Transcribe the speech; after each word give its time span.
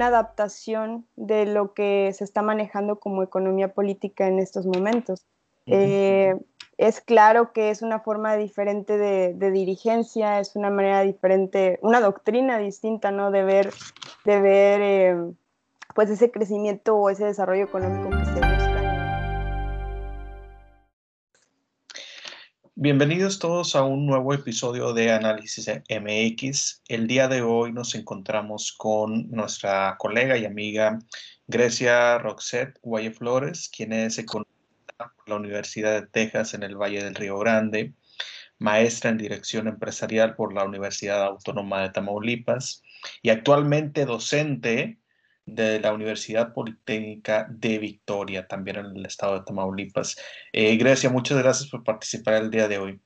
una 0.00 0.06
adaptación 0.06 1.06
de 1.16 1.44
lo 1.44 1.74
que 1.74 2.10
se 2.14 2.24
está 2.24 2.40
manejando 2.40 2.98
como 2.98 3.22
economía 3.22 3.74
política 3.74 4.28
en 4.28 4.38
estos 4.38 4.64
momentos. 4.64 5.26
Eh, 5.66 6.34
es 6.78 7.02
claro 7.02 7.52
que 7.52 7.68
es 7.68 7.82
una 7.82 8.00
forma 8.00 8.34
diferente 8.36 8.96
de, 8.96 9.50
dirigencia, 9.50 10.40
es 10.40 10.56
una 10.56 10.70
manera 10.70 11.02
diferente, 11.02 11.78
una 11.82 12.00
doctrina 12.00 12.56
distinta, 12.56 13.10
¿no? 13.10 13.30
De 13.30 13.44
ver, 13.44 13.74
de 14.24 14.40
ver 14.40 14.80
eh, 14.80 15.16
pues 15.94 16.08
ese 16.08 16.30
crecimiento 16.30 16.96
o 16.96 17.10
ese 17.10 17.26
desarrollo 17.26 17.64
económico 17.64 18.08
que 18.08 18.24
se 18.24 18.40
busca. 18.40 18.59
Bienvenidos 22.82 23.38
todos 23.38 23.76
a 23.76 23.82
un 23.82 24.06
nuevo 24.06 24.32
episodio 24.32 24.94
de 24.94 25.12
Análisis 25.12 25.68
MX. 25.90 26.82
El 26.88 27.06
día 27.08 27.28
de 27.28 27.42
hoy 27.42 27.74
nos 27.74 27.94
encontramos 27.94 28.72
con 28.72 29.30
nuestra 29.30 29.96
colega 29.98 30.38
y 30.38 30.46
amiga 30.46 30.98
Grecia 31.46 32.16
Roxette 32.16 32.78
Guaye 32.80 33.10
Flores, 33.10 33.68
quien 33.68 33.92
es 33.92 34.16
economista 34.16 35.12
por 35.14 35.28
la 35.28 35.36
Universidad 35.36 36.00
de 36.00 36.06
Texas 36.06 36.54
en 36.54 36.62
el 36.62 36.74
Valle 36.74 37.04
del 37.04 37.14
Río 37.14 37.38
Grande, 37.38 37.92
maestra 38.58 39.10
en 39.10 39.18
dirección 39.18 39.68
empresarial 39.68 40.34
por 40.34 40.54
la 40.54 40.64
Universidad 40.64 41.22
Autónoma 41.22 41.82
de 41.82 41.90
Tamaulipas 41.90 42.82
y 43.20 43.28
actualmente 43.28 44.06
docente 44.06 44.99
de 45.54 45.80
la 45.80 45.92
Universidad 45.92 46.52
Politécnica 46.52 47.46
de 47.50 47.78
Victoria, 47.78 48.46
también 48.46 48.78
en 48.78 48.86
el 48.96 49.06
estado 49.06 49.38
de 49.38 49.44
Tamaulipas. 49.44 50.16
Eh, 50.52 50.76
Grecia, 50.76 51.10
muchas 51.10 51.38
gracias 51.38 51.70
por 51.70 51.84
participar 51.84 52.34
el 52.34 52.50
día 52.50 52.68
de 52.68 52.78
hoy. 52.78 53.00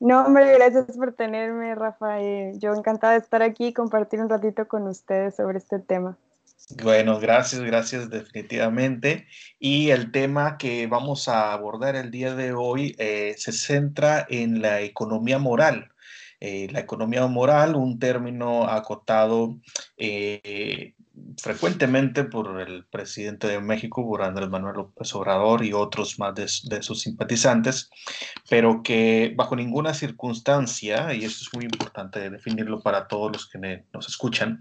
No, 0.00 0.24
hombre, 0.24 0.52
gracias 0.54 0.96
por 0.96 1.12
tenerme, 1.12 1.74
Rafa. 1.74 2.20
Eh, 2.20 2.52
yo 2.58 2.74
encantada 2.74 3.14
de 3.14 3.18
estar 3.18 3.42
aquí 3.42 3.66
y 3.66 3.72
compartir 3.72 4.20
un 4.20 4.28
ratito 4.28 4.68
con 4.68 4.86
ustedes 4.86 5.36
sobre 5.36 5.58
este 5.58 5.80
tema. 5.80 6.16
Bueno, 6.82 7.18
gracias, 7.18 7.62
gracias 7.62 8.10
definitivamente. 8.10 9.26
Y 9.58 9.90
el 9.90 10.12
tema 10.12 10.58
que 10.58 10.86
vamos 10.86 11.26
a 11.28 11.52
abordar 11.52 11.96
el 11.96 12.10
día 12.10 12.34
de 12.34 12.52
hoy 12.52 12.94
eh, 12.98 13.34
se 13.38 13.52
centra 13.52 14.26
en 14.28 14.60
la 14.60 14.82
economía 14.82 15.38
moral. 15.38 15.90
Eh, 16.40 16.68
la 16.70 16.80
economía 16.80 17.26
moral, 17.26 17.74
un 17.74 17.98
término 17.98 18.68
acotado 18.68 19.58
eh, 19.96 20.94
frecuentemente 21.40 22.24
por 22.24 22.60
el 22.60 22.84
presidente 22.84 23.46
de 23.46 23.60
México, 23.60 24.06
por 24.06 24.22
Andrés 24.22 24.48
Manuel 24.48 24.76
López 24.76 25.14
Obrador 25.14 25.64
y 25.64 25.72
otros 25.72 26.18
más 26.18 26.34
de, 26.34 26.82
sus 26.82 27.00
simpatizantes, 27.00 27.90
pero 28.48 28.82
que 28.82 29.32
bajo 29.36 29.56
ninguna 29.56 29.94
circunstancia, 29.94 31.14
y 31.14 31.24
eso 31.24 31.42
es 31.42 31.54
muy 31.54 31.64
importante 31.64 32.30
definirlo 32.30 32.80
para 32.80 33.08
todos 33.08 33.32
los 33.32 33.48
que 33.48 33.84
nos 33.92 34.08
escuchan, 34.08 34.60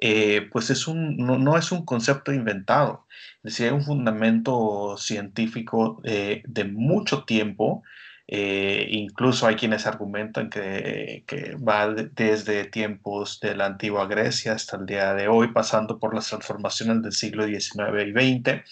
eh, 0.00 0.48
pues 0.52 0.70
es 0.70 0.86
un, 0.86 1.16
no, 1.16 1.56
es 1.56 1.72
un 1.72 1.84
concepto 1.84 2.32
inventado, 2.32 3.06
es 3.38 3.52
decir, 3.52 3.66
hay 3.66 3.72
un 3.72 3.84
fundamento 3.84 4.96
científico 4.98 6.00
de 6.02 6.64
mucho 6.64 7.24
tiempo 7.24 7.82
eh, 8.28 8.88
incluso 8.90 9.46
hay 9.46 9.54
quienes 9.54 9.86
argumentan 9.86 10.50
que, 10.50 11.24
va 11.56 11.88
desde 11.88 12.64
tiempos 12.64 13.38
de 13.40 13.54
la 13.54 13.66
antigua 13.66 14.06
Grecia 14.06 14.52
hasta 14.52 14.76
el 14.76 14.86
día 14.86 15.14
de 15.14 15.28
hoy, 15.28 15.52
pasando 15.52 15.98
por 15.98 16.14
las 16.14 16.28
transformaciones 16.28 17.02
del 17.02 17.12
siglo 17.12 17.46
XIX 17.46 18.06
y 18.06 18.12
XX. 18.12 18.62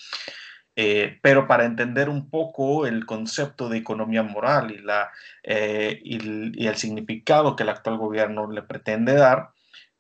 Eh, 0.77 1.19
pero 1.23 1.47
para 1.47 1.67
entender 1.67 2.09
un 2.09 2.29
poco 2.31 2.87
el 2.87 3.07
concepto 3.07 3.69
de 3.69 3.79
economía 3.79 4.25
moral 4.25 4.75
eh, 5.45 6.01
y, 6.03 6.67
el 6.67 6.77
significado 6.77 7.55
que 7.55 7.63
el 7.63 7.69
actual 7.69 7.97
gobierno 7.97 8.51
le 8.51 8.63
pretende 8.63 9.15
dar, 9.15 9.51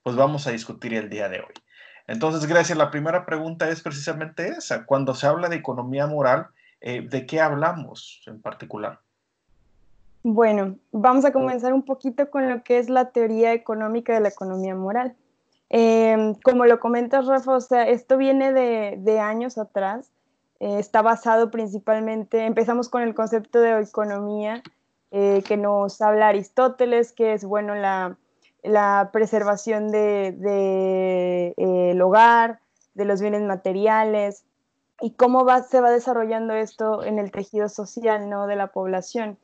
pues 0.03 0.17
vamos 0.17 0.49
a 0.49 0.51
discutir 0.51 0.95
el 0.95 1.09
día 1.09 1.29
de 1.29 1.41
hoy. 1.41 1.55
Entonces, 2.09 2.47
gracias. 2.47 2.77
La 2.77 2.91
primera 2.91 3.25
pregunta 3.25 3.69
es 3.71 3.83
precisamente 3.83 4.49
esa. 4.49 4.85
Cuando 4.85 5.15
se 5.15 5.27
habla 5.27 5.49
de 5.49 5.57
economía 5.57 6.07
moral, 6.07 6.49
¿de 6.81 7.27
qué 7.27 7.41
hablamos 7.41 8.23
en 8.27 8.43
particular? 8.43 9.04
Bueno, 10.27 10.79
vamos 10.91 11.27
a 11.27 11.33
comenzar 11.35 11.75
un 11.75 11.83
poquito 11.83 12.31
con 12.31 12.49
lo 12.49 12.63
que 12.65 12.79
es 12.79 12.89
la 12.89 13.11
teoría 13.11 13.53
económica 13.53 14.15
de 14.15 14.21
la 14.21 14.31
economía 14.31 14.75
moral. 14.75 15.15
Em, 15.69 16.35
como 16.37 16.65
lo 16.65 16.81
comentas, 16.81 17.27
Rafa, 17.27 17.53
o 17.57 17.61
sea, 17.61 17.87
esto 17.87 18.17
viene 18.17 18.55
de, 18.55 19.21
años 19.21 19.59
atrás. 19.59 20.11
Eh, 20.61 20.79
está 20.79 21.03
basado 21.03 21.51
principalmente, 21.51 22.47
empezamos 22.47 22.89
con 22.89 23.03
el 23.03 23.15
concepto 23.15 23.61
de 23.61 23.79
economía 23.83 24.63
eh, 25.11 25.43
que 25.47 25.59
nos 25.59 26.01
habla 26.01 26.29
Aristóteles, 26.29 27.13
que 27.13 27.35
es, 27.35 27.45
bueno, 27.45 27.75
la, 27.75 28.17
preservación 29.13 29.91
del 29.91 30.41
de, 30.41 31.55
eh, 31.59 32.01
hogar, 32.01 32.61
de 32.95 33.05
los 33.05 33.21
bienes 33.21 33.43
materiales, 33.43 34.47
y 35.03 35.11
cómo 35.17 35.45
va, 35.45 35.63
se 35.65 35.83
va 35.83 35.91
desarrollando 35.91 36.55
esto 36.55 37.05
en 37.05 37.19
el 37.19 37.31
tejido 37.31 37.69
social 37.69 38.31
¿no? 38.31 38.47
de 38.47 38.57
la 38.57 38.69
población. 38.69 39.39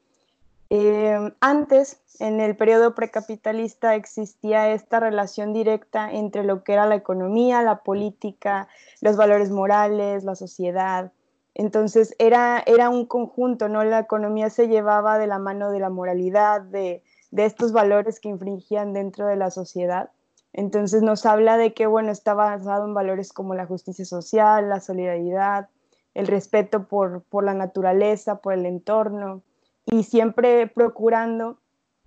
Em, 0.72 1.34
antes, 1.40 2.00
en 2.20 2.40
el 2.40 2.56
periodo 2.56 2.94
precapitalista, 2.94 3.96
existía 3.96 4.72
esta 4.72 5.00
relación 5.00 5.52
directa 5.52 6.12
entre 6.12 6.44
lo 6.44 6.62
que 6.62 6.74
era 6.74 6.86
la 6.86 6.94
economía, 6.94 7.60
la 7.62 7.82
política, 7.82 8.68
los 9.00 9.16
valores 9.16 9.50
morales, 9.50 10.22
la 10.22 10.36
sociedad. 10.36 11.10
Entonces 11.54 12.14
era, 12.20 12.62
era 12.66 12.88
un 12.88 13.04
conjunto, 13.06 13.68
¿no? 13.68 13.82
La 13.82 13.98
economía 13.98 14.48
se 14.48 14.68
llevaba 14.68 15.18
de 15.18 15.26
la 15.26 15.40
mano 15.40 15.72
de 15.72 15.80
la 15.80 15.90
moralidad, 15.90 16.60
de, 16.60 17.02
de 17.32 17.46
estos 17.46 17.72
valores 17.72 18.20
que 18.20 18.28
infringían 18.28 18.92
dentro 18.92 19.26
de 19.26 19.34
la 19.34 19.50
sociedad. 19.50 20.10
Entonces 20.52 21.02
nos 21.02 21.26
habla 21.26 21.56
de 21.56 21.74
que, 21.74 21.86
bueno, 21.88 22.12
está 22.12 22.34
basado 22.34 22.84
en 22.84 22.94
valores 22.94 23.32
como 23.32 23.54
la 23.54 23.66
justicia 23.66 24.04
social, 24.04 24.68
la 24.68 24.78
solidaridad, 24.78 25.68
el 26.14 26.28
respeto 26.28 26.86
por, 26.86 27.22
por 27.24 27.42
la 27.42 27.54
naturaleza, 27.54 28.36
por 28.36 28.52
el 28.52 28.66
entorno, 28.66 29.42
y 29.90 30.04
siempre 30.04 30.66
procurando 30.68 31.58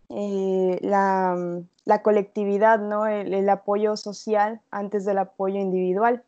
eh, 0.09 0.79
la, 0.81 2.01
colectividad, 2.01 2.79
¿no? 2.79 3.07
El, 3.07 3.49
apoyo 3.49 3.97
social 3.97 4.61
antes 4.71 5.05
del 5.05 5.17
apoyo 5.17 5.59
individual. 5.59 6.23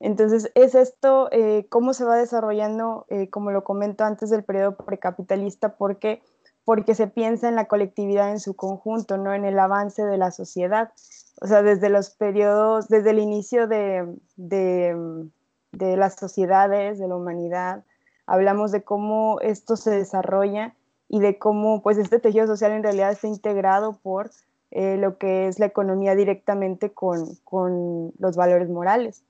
Entonces, 0.00 0.50
es 0.54 0.74
esto, 0.74 1.28
eh, 1.30 1.66
cómo 1.68 1.94
se 1.94 2.04
va 2.04 2.16
desarrollando, 2.16 3.06
eh, 3.08 3.28
como 3.30 3.50
lo 3.50 3.64
comento 3.64 4.04
antes 4.04 4.30
del 4.30 4.44
periodo 4.44 4.76
precapitalista, 4.76 5.76
porque, 5.76 6.22
porque 6.64 6.94
se 6.94 7.06
piensa 7.06 7.48
en 7.48 7.54
la 7.54 7.66
colectividad 7.66 8.30
en 8.30 8.40
su 8.40 8.54
conjunto, 8.54 9.16
no 9.16 9.34
en 9.34 9.44
el 9.44 9.58
avance 9.58 10.04
de 10.04 10.18
la 10.18 10.30
sociedad. 10.30 10.92
O 11.40 11.46
sea, 11.46 11.62
desde 11.62 11.90
los 11.90 12.10
periodos, 12.10 12.88
desde 12.88 13.10
el 13.10 13.18
inicio 13.18 13.66
de, 13.66 14.14
de, 14.36 15.28
de 15.72 15.96
las 15.96 16.16
sociedades, 16.16 16.98
de 16.98 17.08
la 17.08 17.16
humanidad, 17.16 17.84
hablamos 18.26 18.72
de 18.72 18.82
cómo 18.82 19.38
esto 19.40 19.76
se 19.76 19.90
desarrolla 19.90 20.74
y 21.08 21.20
de 21.20 21.38
cómo 21.38 21.82
pues 21.82 21.98
este 21.98 22.18
tejido 22.18 22.46
social 22.46 22.72
en 22.72 22.82
realidad 22.82 23.12
está 23.12 23.28
integrado 23.28 23.98
por 24.02 24.30
eh, 24.70 24.96
lo 24.96 25.18
que 25.18 25.46
es 25.46 25.58
la 25.58 25.66
economía 25.66 26.14
directamente 26.16 26.90
con, 26.90 27.36
con, 27.44 28.12
los 28.18 28.36
valores 28.36 28.68
morales. 28.68 29.22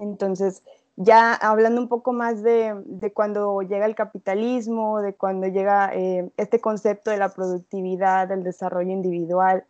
Entonces, 0.00 0.62
ya 0.96 1.34
hablando 1.34 1.80
un 1.80 1.88
poco 1.88 2.12
más 2.12 2.42
de, 2.42 2.74
de 2.86 3.12
cuando 3.12 3.62
llega 3.62 3.86
el 3.86 3.94
capitalismo, 3.94 5.00
de 5.00 5.14
cuando 5.14 5.46
llega 5.46 5.94
eh, 5.94 6.30
este 6.36 6.60
concepto 6.60 7.10
de 7.10 7.18
la 7.18 7.28
productividad, 7.28 8.26
del 8.26 8.42
desarrollo 8.42 8.90
individual, 8.90 9.64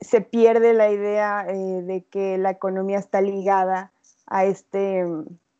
se 0.00 0.20
pierde 0.20 0.74
la 0.74 0.90
idea 0.90 1.46
eh, 1.48 1.82
de 1.82 2.04
que 2.04 2.38
la 2.38 2.50
economía 2.50 2.98
está 2.98 3.20
ligada 3.20 3.90
a, 4.26 4.44
este, 4.44 5.04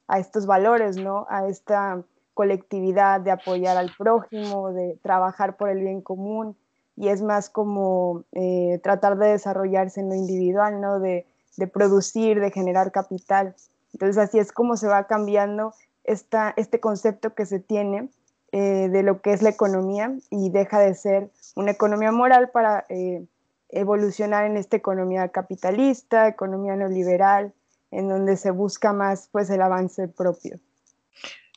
a 0.07 0.19
estos 0.19 0.47
valores, 0.47 0.97
¿no? 0.97 1.27
A 1.29 1.49
esta 1.49 2.03
colectividad, 2.37 3.23
de 3.23 3.31
apoyar 3.31 3.79
al 3.79 3.91
prójimo, 3.97 4.71
de 4.71 4.99
trabajar 5.03 5.57
por 5.57 5.71
el 5.71 5.81
bien 5.81 6.03
común 6.03 6.55
y 6.95 7.09
es 7.09 7.23
más 7.23 7.49
como 7.49 8.25
eh, 8.33 8.79
tratar 8.83 9.17
de 9.17 9.29
desarrollarse 9.29 10.01
en 10.01 10.11
lo 10.11 10.15
individual, 10.15 10.81
¿no? 10.83 11.01
De, 11.01 11.27
producir, 11.73 12.39
de 12.39 12.51
generar 12.51 12.93
capital. 12.93 13.55
Entonces 13.95 14.19
así 14.19 14.39
es 14.39 14.53
como 14.53 14.77
se 14.77 14.87
va 14.87 15.07
cambiando 15.07 15.73
esta, 16.05 16.53
este 16.59 16.79
concepto 16.79 17.35
que 17.35 17.47
se 17.47 17.59
tiene 17.59 18.11
eh, 18.53 18.91
de 18.91 19.03
lo 19.03 19.23
que 19.23 19.33
es 19.33 19.41
la 19.41 19.49
economía 19.49 20.15
y 20.29 20.51
deja 20.51 20.79
de 20.81 20.95
ser 20.95 21.31
una 21.55 21.71
economía 21.71 22.13
moral 22.13 22.51
para 22.51 22.85
eh, 22.91 23.25
evolucionar 23.71 24.45
en 24.45 24.59
esta 24.59 24.77
economía 24.77 25.31
capitalista, 25.31 26.29
economía 26.29 26.77
neoliberal, 26.77 27.55
en 27.91 28.11
donde 28.11 28.37
se 28.37 28.51
busca 28.51 28.93
más 28.93 29.31
pues 29.33 29.49
el 29.49 29.63
avance 29.63 30.09
propio. 30.09 30.59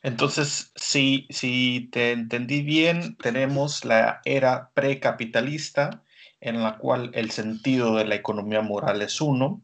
Entonces, 0.02 0.72
si, 0.76 1.28
si 1.30 1.90
te 1.92 2.12
entendí 2.12 2.62
bien, 2.62 3.16
tenemos 3.18 3.84
la 3.84 4.22
era 4.24 4.70
precapitalista 4.74 6.02
en 6.42 6.64
la 6.64 6.78
cual 6.78 7.12
el 7.14 7.32
sentido 7.32 7.96
de 7.96 8.06
la 8.06 8.16
economía 8.16 8.62
moral 8.62 9.02
es 9.02 9.20
uno. 9.20 9.62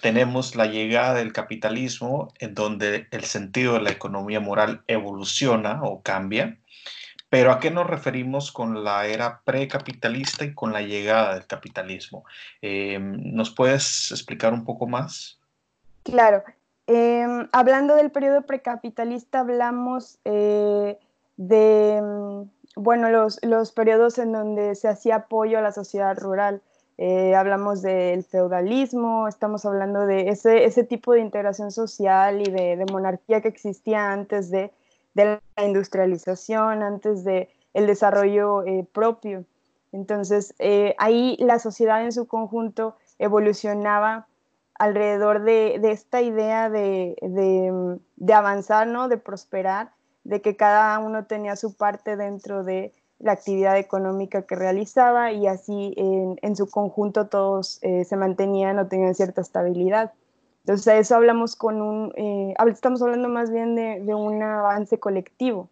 Tenemos 0.00 0.54
la 0.54 0.66
llegada 0.66 1.14
del 1.14 1.32
capitalismo 1.32 2.32
en 2.38 2.54
donde 2.54 3.08
el 3.10 3.24
sentido 3.24 3.74
de 3.74 3.80
la 3.80 3.90
economía 3.90 4.38
moral 4.38 4.82
evoluciona 4.86 5.82
o 5.82 6.02
cambia. 6.02 6.58
Pero 7.28 7.50
¿a 7.50 7.58
qué 7.58 7.70
nos 7.70 7.86
referimos 7.86 8.52
con 8.52 8.84
la 8.84 9.06
era 9.06 9.40
precapitalista 9.44 10.44
y 10.44 10.54
con 10.54 10.72
la 10.72 10.82
llegada 10.82 11.34
del 11.34 11.46
capitalismo? 11.46 12.24
Eh, 12.60 12.98
¿Nos 13.00 13.50
puedes 13.50 14.10
explicar 14.12 14.52
un 14.52 14.64
poco 14.64 14.86
más? 14.86 15.40
Claro. 16.02 16.44
Em, 16.86 17.48
hablando 17.52 17.94
del 17.94 18.10
periodo 18.10 18.42
precapitalista, 18.42 19.40
hablamos 19.40 20.18
eh, 20.24 20.98
de, 21.36 22.00
mm, 22.02 22.80
bueno, 22.80 23.08
los, 23.10 23.38
los, 23.44 23.72
periodos 23.72 24.18
en 24.18 24.32
donde 24.32 24.74
se 24.74 24.88
hacía 24.88 25.16
apoyo 25.16 25.58
a 25.58 25.62
la 25.62 25.72
sociedad 25.72 26.18
rural. 26.18 26.60
Eh, 26.98 27.34
hablamos 27.34 27.82
del 27.82 28.24
feudalismo, 28.24 29.28
estamos 29.28 29.64
hablando 29.64 30.06
de 30.06 30.28
ese, 30.28 30.64
ese, 30.64 30.84
tipo 30.84 31.12
de 31.12 31.20
integración 31.20 31.70
social 31.70 32.42
y 32.42 32.50
de, 32.50 32.84
monarquía 32.90 33.40
que 33.40 33.48
existía 33.48 34.12
antes 34.12 34.50
de, 34.50 34.72
de 35.14 35.40
la 35.56 35.64
industrialización, 35.64 36.82
antes 36.82 37.24
del 37.24 37.48
el 37.74 37.86
desarrollo 37.86 38.64
eh, 38.66 38.86
propio. 38.92 39.44
Entonces, 39.92 40.54
ahí 40.98 41.36
la 41.38 41.58
sociedad 41.58 42.02
en 42.02 42.12
su 42.12 42.26
conjunto 42.26 42.96
evolucionaba 43.18 44.26
alrededor 44.78 45.42
de, 45.42 45.80
esta 45.90 46.20
idea 46.20 46.70
de, 46.70 47.16
avanzar, 48.32 48.86
¿no? 48.86 49.08
de 49.08 49.18
prosperar, 49.18 49.92
de 50.24 50.40
que 50.40 50.56
cada 50.56 50.98
uno 50.98 51.26
tenía 51.26 51.56
su 51.56 51.76
parte 51.76 52.16
dentro 52.16 52.64
de 52.64 52.92
la 53.18 53.32
actividad 53.32 53.78
económica 53.78 54.42
que 54.42 54.56
realizaba 54.56 55.32
y 55.32 55.46
así 55.46 55.94
en, 55.96 56.56
su 56.56 56.68
conjunto 56.68 57.28
todos 57.28 57.78
eh, 57.82 58.04
se 58.04 58.16
mantenían 58.16 58.78
o 58.78 58.88
tenían 58.88 59.14
cierta 59.14 59.40
estabilidad. 59.40 60.12
Entonces, 60.60 60.88
a 60.88 60.96
eso 60.96 61.16
hablamos 61.16 61.56
con 61.56 61.82
un, 61.82 62.12
eh, 62.16 62.54
estamos 62.68 63.02
hablando 63.02 63.28
más 63.28 63.50
bien 63.50 63.74
de, 63.74 64.00
de, 64.00 64.14
un 64.14 64.42
avance 64.42 64.98
colectivo. 64.98 65.68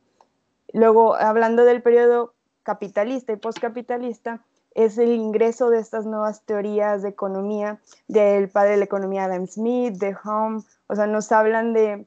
Luego, 0.73 1.15
hablando 1.15 1.65
del 1.65 1.83
periodo 1.83 2.35
capitalista 2.63 3.33
y 3.33 3.37
postcapitalista, 3.37 4.41
es 4.75 4.99
el 4.99 5.13
ingreso 5.13 5.71
de 5.71 5.81
estas 5.81 6.07
nuevas 6.07 6.43
teorías 6.43 7.03
de 7.03 7.09
economía 7.09 7.81
del 8.09 8.49
padre 8.49 8.73
de 8.73 8.77
la 8.79 8.85
economía 8.85 9.25
Adam 9.25 9.47
Smith, 9.47 9.95
de 9.95 10.17
Home, 10.25 10.63
o 10.87 10.95
sea, 10.95 11.07
nos 11.07 11.33
hablan 11.33 11.73
de, 11.73 12.07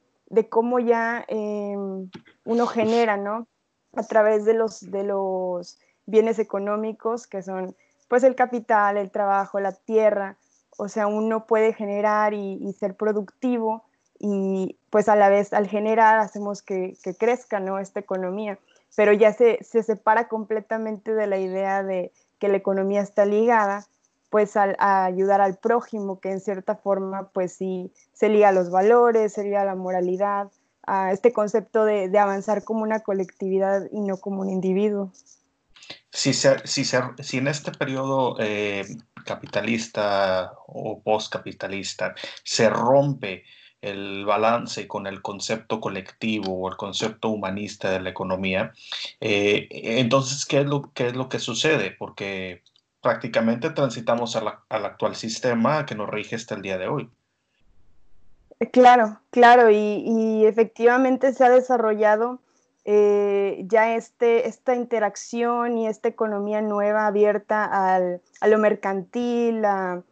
cómo 0.50 0.80
ya 0.80 1.24
em, 1.28 2.10
uno 2.46 2.68
genera, 2.68 3.18
¿no? 3.18 3.48
A 3.96 4.04
través 4.04 4.46
de 4.46 4.54
los, 4.54 4.82
de 4.92 5.04
los 5.04 5.78
bienes 6.06 6.40
económicos, 6.40 7.28
que 7.28 7.44
son 7.44 7.76
pues 8.08 8.24
el 8.24 8.36
capital, 8.36 8.98
el 8.98 9.12
trabajo, 9.12 9.60
la 9.60 9.72
tierra, 9.72 10.38
o 10.78 10.88
sea, 10.88 11.08
uno 11.08 11.46
puede 11.46 11.74
generar 11.74 12.34
y, 12.34 12.74
ser 12.74 12.96
productivo 12.96 13.84
y 14.20 14.78
pues 14.90 15.10
a 15.10 15.16
la 15.16 15.30
vez 15.30 15.54
al 15.54 15.68
generar 15.68 16.20
hacemos 16.20 16.62
que, 16.62 16.98
crezca, 17.18 17.60
¿no? 17.60 17.80
Esta 17.80 18.00
economía, 18.00 18.60
pero 18.96 19.14
ya 19.14 19.34
se, 19.34 19.64
se 19.64 19.84
separa 19.84 20.28
completamente 20.28 21.14
de 21.14 21.28
la 21.28 21.38
idea 21.38 21.84
de, 21.84 22.12
que 22.44 22.50
la 22.50 22.58
economía 22.58 23.00
está 23.00 23.24
ligada 23.24 23.88
pues 24.30 24.58
a, 24.58 25.06
ayudar 25.06 25.40
al 25.40 25.56
prójimo, 25.56 26.20
que 26.20 26.30
en 26.30 26.42
cierta 26.42 26.76
forma 26.76 27.30
pues 27.30 27.54
sí 27.54 27.90
se 28.12 28.28
liga 28.28 28.50
a 28.50 28.52
los 28.52 28.70
valores, 28.70 29.32
se 29.32 29.46
liga 29.46 29.62
a 29.62 29.66
la 29.66 29.76
moralidad, 29.76 30.52
a 30.86 31.14
este 31.14 31.32
concepto 31.32 31.86
de, 31.86 32.12
avanzar 32.20 32.66
como 32.66 32.84
una 32.84 33.00
colectividad 33.00 33.84
y 33.94 34.02
no 34.02 34.18
como 34.18 34.42
un 34.42 34.50
individuo. 34.50 35.14
Si, 36.12 36.34
si, 36.34 36.84
si 36.84 37.38
en 37.38 37.48
este 37.48 37.72
periodo 37.72 38.36
eh, 38.40 38.84
capitalista 39.24 40.52
o 40.68 41.02
postcapitalista 41.02 42.14
se 42.44 42.70
rompe 42.70 43.44
el 43.84 44.26
balance 44.26 44.88
con 44.88 45.06
el 45.06 45.22
concepto 45.22 45.80
colectivo 45.80 46.54
o 46.54 46.70
el 46.70 46.78
concepto 46.78 47.30
humanista 47.30 47.92
de 47.92 48.00
la 48.00 48.10
economía, 48.10 48.72
eh, 49.20 49.68
entonces, 49.72 50.46
¿qué 50.46 50.62
es, 50.62 50.66
lo, 50.66 50.92
¿qué 50.94 51.08
es 51.08 51.16
lo 51.16 51.30
que 51.30 51.40
sucede? 51.40 51.92
Porque 51.92 52.64
prácticamente 53.02 53.70
transitamos 53.70 54.36
al 54.38 54.48
actual 54.70 55.16
sistema 55.16 55.86
que 55.86 55.96
nos 55.96 56.10
rige 56.10 56.38
hasta 56.38 56.56
el 56.56 56.62
día 56.62 56.78
de 56.78 56.88
hoy. 56.88 57.10
Claro, 58.72 59.20
claro, 59.30 59.70
y, 59.70 60.46
efectivamente 60.46 61.34
se 61.34 61.44
ha 61.44 61.50
desarrollado 61.50 62.40
eh, 62.86 63.64
ya 63.68 63.96
este, 63.96 64.48
esta 64.48 64.76
interacción 64.76 65.78
y 65.78 65.88
esta 65.88 66.08
economía 66.08 66.62
nueva 66.62 67.08
abierta 67.08 67.66
al, 67.66 68.22
a 68.40 68.48
lo 68.48 68.58
mercantil, 68.60 69.66
a, 69.66 70.04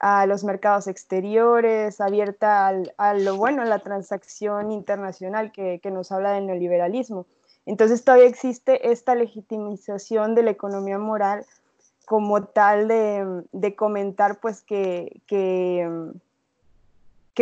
a 0.00 0.24
los 0.24 0.44
mercados 0.44 0.86
exteriores, 0.86 2.00
abierta 2.00 2.72
a 2.96 3.14
lo 3.14 3.36
bueno, 3.36 3.60
a 3.60 3.66
la 3.66 3.80
transacción 3.80 4.72
internacional 4.72 5.52
que, 5.52 5.78
nos 5.92 6.10
habla 6.10 6.32
del 6.32 6.46
neoliberalismo. 6.46 7.26
Entonces 7.66 8.02
todavía 8.02 8.26
existe 8.26 8.90
esta 8.90 9.14
legitimización 9.14 10.34
de 10.34 10.42
la 10.42 10.52
economía 10.52 10.98
moral 10.98 11.44
como 12.06 12.44
tal 12.44 12.88
de, 12.88 13.74
comentar 13.76 14.40
pues 14.40 14.62
que, 14.62 15.20
que, 15.26 15.86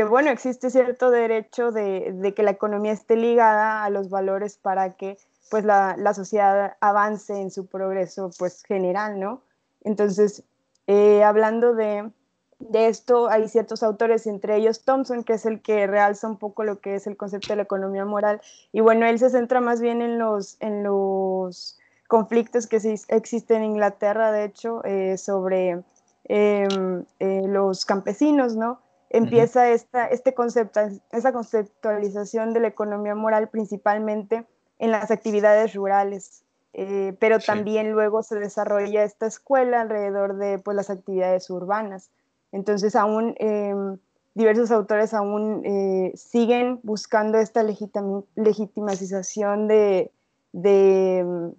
bueno, 0.04 0.30
existe 0.30 0.70
cierto 0.70 1.12
derecho 1.12 1.70
de, 1.70 2.32
que 2.34 2.42
la 2.42 2.50
economía 2.50 2.90
esté 2.90 3.14
ligada 3.14 3.84
a 3.84 3.90
los 3.90 4.10
valores 4.10 4.56
para 4.56 4.94
que 4.94 5.16
pues 5.48 5.64
la, 5.64 6.12
sociedad 6.12 6.76
avance 6.80 7.40
en 7.40 7.52
su 7.52 7.66
progreso 7.66 8.30
pues 8.36 8.64
general, 8.64 9.20
¿no? 9.20 9.42
Entonces, 9.84 10.42
eh, 10.88 11.22
hablando 11.22 11.74
de, 11.74 12.10
de 12.58 12.88
esto 12.88 13.28
hay 13.30 13.48
ciertos 13.48 13.82
autores, 13.82 14.26
entre 14.26 14.56
ellos 14.56 14.82
Thompson, 14.84 15.22
que 15.22 15.34
es 15.34 15.46
el 15.46 15.62
que 15.62 15.86
realza 15.86 16.26
un 16.26 16.38
poco 16.38 16.64
lo 16.64 16.80
que 16.80 16.96
es 16.96 17.06
el 17.06 17.16
concepto 17.16 17.52
de 17.52 17.56
la 17.56 17.62
economía 17.62 18.04
moral. 18.04 18.40
Y 18.72 18.80
bueno, 18.80 19.06
él 19.06 19.18
se 19.18 19.30
centra 19.30 19.60
más 19.60 19.80
bien 19.80 20.02
en 20.02 20.18
los, 20.18 20.56
en 20.60 20.82
los 20.82 21.78
conflictos 22.08 22.66
que 22.66 22.76
existen 23.08 23.58
en 23.58 23.70
Inglaterra, 23.72 24.32
de 24.32 24.44
hecho, 24.44 24.84
eh, 24.84 25.16
sobre 25.18 25.82
em, 26.24 27.04
eh, 27.20 27.42
los 27.46 27.84
campesinos, 27.84 28.56
¿no? 28.56 28.80
Empieza 29.10 29.70
esta, 29.70 30.06
este 30.06 30.34
concepto, 30.34 30.80
esa 31.12 31.32
conceptualización 31.32 32.52
de 32.52 32.60
la 32.60 32.68
economía 32.68 33.14
moral 33.14 33.48
principalmente 33.48 34.44
en 34.78 34.90
las 34.90 35.10
actividades 35.10 35.74
rurales, 35.74 36.42
eh, 36.74 37.16
pero 37.18 37.38
también 37.38 37.92
luego 37.92 38.22
se 38.22 38.38
desarrolla 38.38 39.04
esta 39.04 39.26
escuela 39.26 39.80
alrededor 39.80 40.36
de 40.36 40.58
pues, 40.58 40.76
las 40.76 40.90
actividades 40.90 41.48
urbanas. 41.48 42.10
Entonces, 42.52 42.94
aún 42.96 43.34
em, 43.38 43.98
diversos 44.34 44.70
autores 44.70 45.14
aún 45.14 45.62
eh, 45.64 46.12
siguen 46.14 46.80
buscando 46.82 47.38
esta 47.38 47.64
legitimización 47.64 49.66
de, 49.66 50.12
de, 50.52 51.54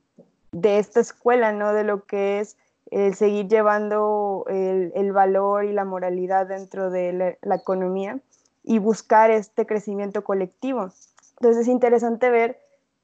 esta 0.63 1.01
escuela, 1.01 1.51
¿no? 1.51 1.73
De 1.73 1.83
lo 1.83 2.05
que 2.05 2.39
es 2.39 2.55
el 2.89 3.15
seguir 3.15 3.49
llevando 3.49 4.45
el, 4.47 5.11
valor 5.11 5.65
y 5.65 5.73
la 5.73 5.83
moralidad 5.85 6.47
dentro 6.47 6.89
de 6.89 7.37
la, 7.41 7.55
economía 7.55 8.19
y 8.63 8.79
buscar 8.79 9.29
este 9.29 9.65
crecimiento 9.65 10.23
colectivo. 10.23 10.89
Entonces 11.37 11.63
es 11.63 11.67
interesante 11.67 12.29
ver 12.29 12.57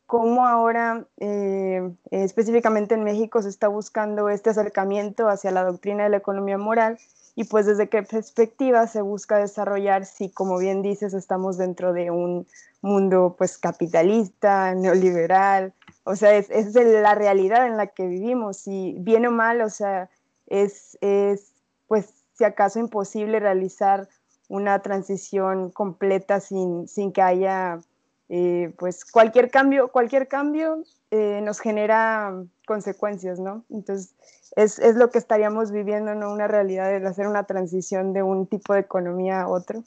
cómo 0.06 0.48
ahora, 0.48 1.06
eh, 1.18 1.92
específicamente 2.12 2.96
en 2.96 3.04
México, 3.04 3.42
se 3.42 3.50
está 3.50 3.68
buscando 3.68 4.30
este 4.30 4.52
acercamiento 4.52 5.28
hacia 5.30 5.52
la 5.52 5.64
doctrina 5.64 6.04
de 6.04 6.10
la 6.10 6.18
economía 6.18 6.58
moral 6.58 6.98
y 7.36 7.44
pues 7.46 7.66
desde 7.66 7.90
qué 7.90 8.04
perspectiva 8.04 8.88
se 8.88 9.02
busca 9.02 9.38
desarrollar 9.38 10.06
si, 10.06 10.30
como 10.30 10.58
bien 10.58 10.82
dices, 10.82 11.14
estamos 11.14 11.58
dentro 11.58 11.92
de 11.92 12.12
un 12.12 12.48
mundo 12.82 13.36
pues 13.38 13.58
capitalista, 13.58 14.74
neoliberal, 14.76 15.74
o 16.04 16.16
sea, 16.16 16.36
es, 16.36 16.50
es 16.50 16.76
la 16.76 17.16
realidad 17.16 17.66
en 17.66 17.78
la 17.78 17.88
que 17.88 18.06
vivimos 18.06 18.68
y 18.68 18.96
bien 19.00 19.26
o 19.26 19.32
mal, 19.32 19.62
o 19.62 19.70
sea, 19.70 20.10
es, 20.48 20.98
es 21.02 21.52
pues 21.88 22.14
si 22.34 22.44
acaso 22.44 22.80
imposible 22.80 23.40
realizar 23.40 24.08
una 24.48 24.80
transición 24.82 25.72
completa 25.72 26.40
sin, 26.40 26.88
sin 26.88 27.12
que 27.12 27.22
haya 27.22 27.80
eh, 28.29 28.74
pues 28.77 29.05
cualquier 29.05 29.51
cambio, 29.51 29.89
cualquier 29.89 30.27
cambio 30.27 30.84
eh, 31.12 31.41
nos 31.44 31.60
genera 31.60 32.34
consecuencias, 32.65 33.39
¿no? 33.39 33.63
Entonces, 33.70 34.15
es, 34.55 34.79
es, 34.79 34.96
lo 34.96 35.10
que 35.10 35.17
estaríamos 35.17 35.72
viviendo, 35.72 36.15
¿no? 36.15 36.32
Una 36.32 36.48
realidad 36.48 37.00
de 37.00 37.08
hacer 37.08 37.27
una 37.27 37.44
transición 37.44 38.13
de 38.13 38.24
un 38.24 38.48
tipo 38.48 38.74
de 38.74 38.82
economía 38.82 39.41
a 39.41 39.48
otro. 39.48 39.84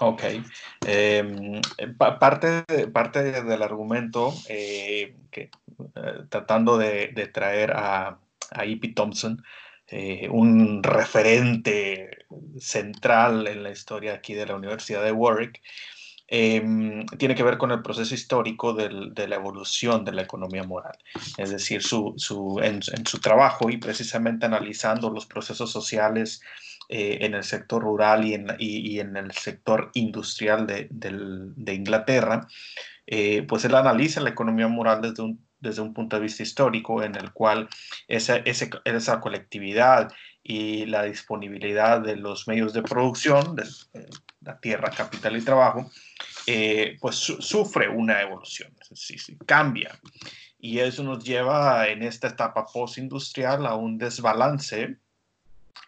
Ok. 0.00 0.22
Em, 0.86 1.60
parte, 2.20 2.86
parte 2.88 3.42
del 3.42 3.62
argumento, 3.62 4.32
eh, 4.48 5.16
que, 5.30 5.50
eh, 5.96 6.18
tratando 6.28 6.78
de, 6.78 7.08
de, 7.08 7.26
traer 7.26 7.72
a, 7.72 8.18
a 8.52 8.64
E.P. 8.64 8.88
Thompson, 8.88 9.42
eh, 9.88 10.28
un 10.30 10.82
referente 10.82 12.26
central 12.58 13.46
en 13.48 13.62
la 13.62 13.70
historia 13.70 14.14
aquí 14.14 14.34
de 14.34 14.46
la 14.46 14.54
Universidad 14.54 15.02
de 15.02 15.12
Warwick, 15.12 15.62
Em, 16.30 17.06
tiene 17.16 17.34
que 17.34 17.42
ver 17.42 17.56
con 17.56 17.70
el 17.70 17.80
proceso 17.80 18.14
histórico 18.14 18.74
del, 18.74 19.14
de 19.14 19.26
la 19.28 19.36
evolución 19.36 20.04
de 20.04 20.12
la 20.12 20.22
economía 20.22 20.62
moral, 20.62 20.98
es 21.38 21.48
decir, 21.48 21.82
su, 21.82 22.12
su, 22.18 22.60
en, 22.62 22.82
su 22.82 23.18
trabajo 23.18 23.70
y 23.70 23.78
precisamente 23.78 24.44
analizando 24.44 25.08
los 25.08 25.24
procesos 25.24 25.72
sociales 25.72 26.42
eh, 26.90 27.18
en 27.22 27.32
el 27.32 27.44
sector 27.44 27.82
rural 27.82 28.26
y 28.26 28.34
en, 28.34 28.48
y, 28.58 29.00
en 29.00 29.16
el 29.16 29.32
sector 29.32 29.90
industrial 29.94 30.66
de, 30.66 30.88
de 30.90 31.74
Inglaterra, 31.74 32.46
eh, 33.06 33.42
pues 33.48 33.64
él 33.64 33.74
analiza 33.74 34.20
la 34.20 34.28
economía 34.28 34.68
moral 34.68 35.00
desde 35.00 35.22
un, 35.22 35.40
desde 35.60 35.80
un 35.80 35.94
punto 35.94 36.16
de 36.16 36.22
vista 36.22 36.42
histórico 36.42 37.02
en 37.02 37.14
el 37.14 37.32
cual 37.32 37.70
esa, 38.06 38.36
esa, 38.36 38.68
esa 38.84 39.20
colectividad 39.20 40.12
y 40.48 40.86
la 40.86 41.02
disponibilidad 41.02 42.00
de 42.00 42.16
los 42.16 42.48
medios 42.48 42.72
de 42.72 42.82
producción, 42.82 43.54
de, 43.54 43.64
la 44.40 44.58
tierra, 44.58 44.90
capital 44.90 45.36
y 45.36 45.42
trabajo, 45.42 45.90
eh, 46.46 46.96
pues 47.02 47.16
sufre 47.16 47.86
una 47.90 48.22
evolución, 48.22 48.74
sí, 48.94 49.18
sí, 49.18 49.36
cambia. 49.44 50.00
Y 50.58 50.78
eso 50.78 51.02
nos 51.02 51.22
lleva 51.22 51.86
en 51.88 52.02
esta 52.02 52.28
etapa 52.28 52.64
postindustrial 52.64 53.66
a 53.66 53.74
un 53.74 53.98
desbalance 53.98 54.96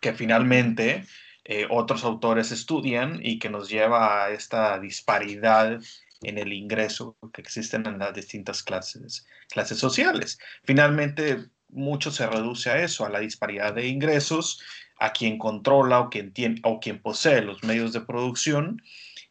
que 0.02 0.12
finalmente 0.12 1.06
eh, 1.44 1.66
otros 1.70 2.04
autores 2.04 2.52
estudian 2.52 3.18
y 3.22 3.38
que 3.38 3.48
nos 3.48 3.70
lleva 3.70 4.26
a 4.26 4.30
esta 4.30 4.78
disparidad 4.78 5.80
en 6.20 6.36
el 6.36 6.52
ingreso 6.52 7.16
que 7.32 7.40
existen 7.40 7.86
en 7.86 7.98
las 7.98 8.12
distintas 8.12 8.62
clases, 8.62 9.26
clases 9.48 9.78
sociales. 9.78 10.38
Finalmente, 10.64 11.48
mucho 11.72 12.10
se 12.10 12.26
reduce 12.26 12.70
a 12.70 12.82
eso, 12.82 13.04
a 13.04 13.10
la 13.10 13.20
disparidad 13.20 13.74
de 13.74 13.88
ingresos, 13.88 14.60
a 14.98 15.12
quien 15.12 15.38
controla 15.38 16.00
o 16.00 16.10
quien, 16.10 16.32
tiene, 16.32 16.60
o 16.62 16.80
quien 16.80 17.00
posee 17.00 17.42
los 17.42 17.64
medios 17.64 17.92
de 17.92 18.02
producción, 18.02 18.82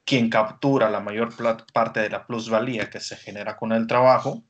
quien 0.04 0.30
captura 0.30 0.90
la 0.90 1.00
mayor 1.00 1.34
parte 1.74 2.00
de 2.00 2.10
la 2.10 2.26
plusvalía 2.26 2.90
que 2.90 3.00
se 3.00 3.16
genera 3.16 3.58
con 3.58 3.72
el 3.72 3.86
trabajo 3.86 4.44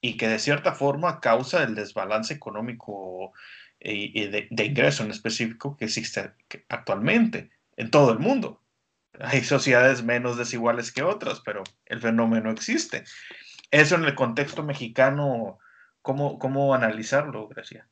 y 0.00 0.16
que 0.16 0.28
de 0.28 0.38
cierta 0.38 0.72
forma 0.72 1.20
causa 1.20 1.64
el 1.64 1.74
desbalance 1.74 2.34
económico 2.34 3.32
y, 3.80 4.26
de, 4.28 4.46
de, 4.50 4.64
ingreso 4.64 5.02
en 5.02 5.10
específico 5.10 5.76
que 5.76 5.86
existe 5.86 6.32
actualmente 6.68 7.50
en 7.76 7.90
todo 7.90 8.12
el 8.12 8.18
mundo. 8.18 8.62
Hay 9.18 9.42
sociedades 9.42 10.02
menos 10.02 10.36
desiguales 10.36 10.92
que 10.92 11.02
otras, 11.02 11.40
pero 11.40 11.64
el 11.86 12.00
fenómeno 12.00 12.50
existe. 12.50 13.04
Eso 13.70 13.96
en 13.96 14.04
el 14.04 14.14
contexto 14.14 14.62
mexicano, 14.62 15.58
¿cómo, 16.04 16.38
cómo 16.38 16.74
analizarlo, 16.74 17.48
Gracia? 17.48 17.88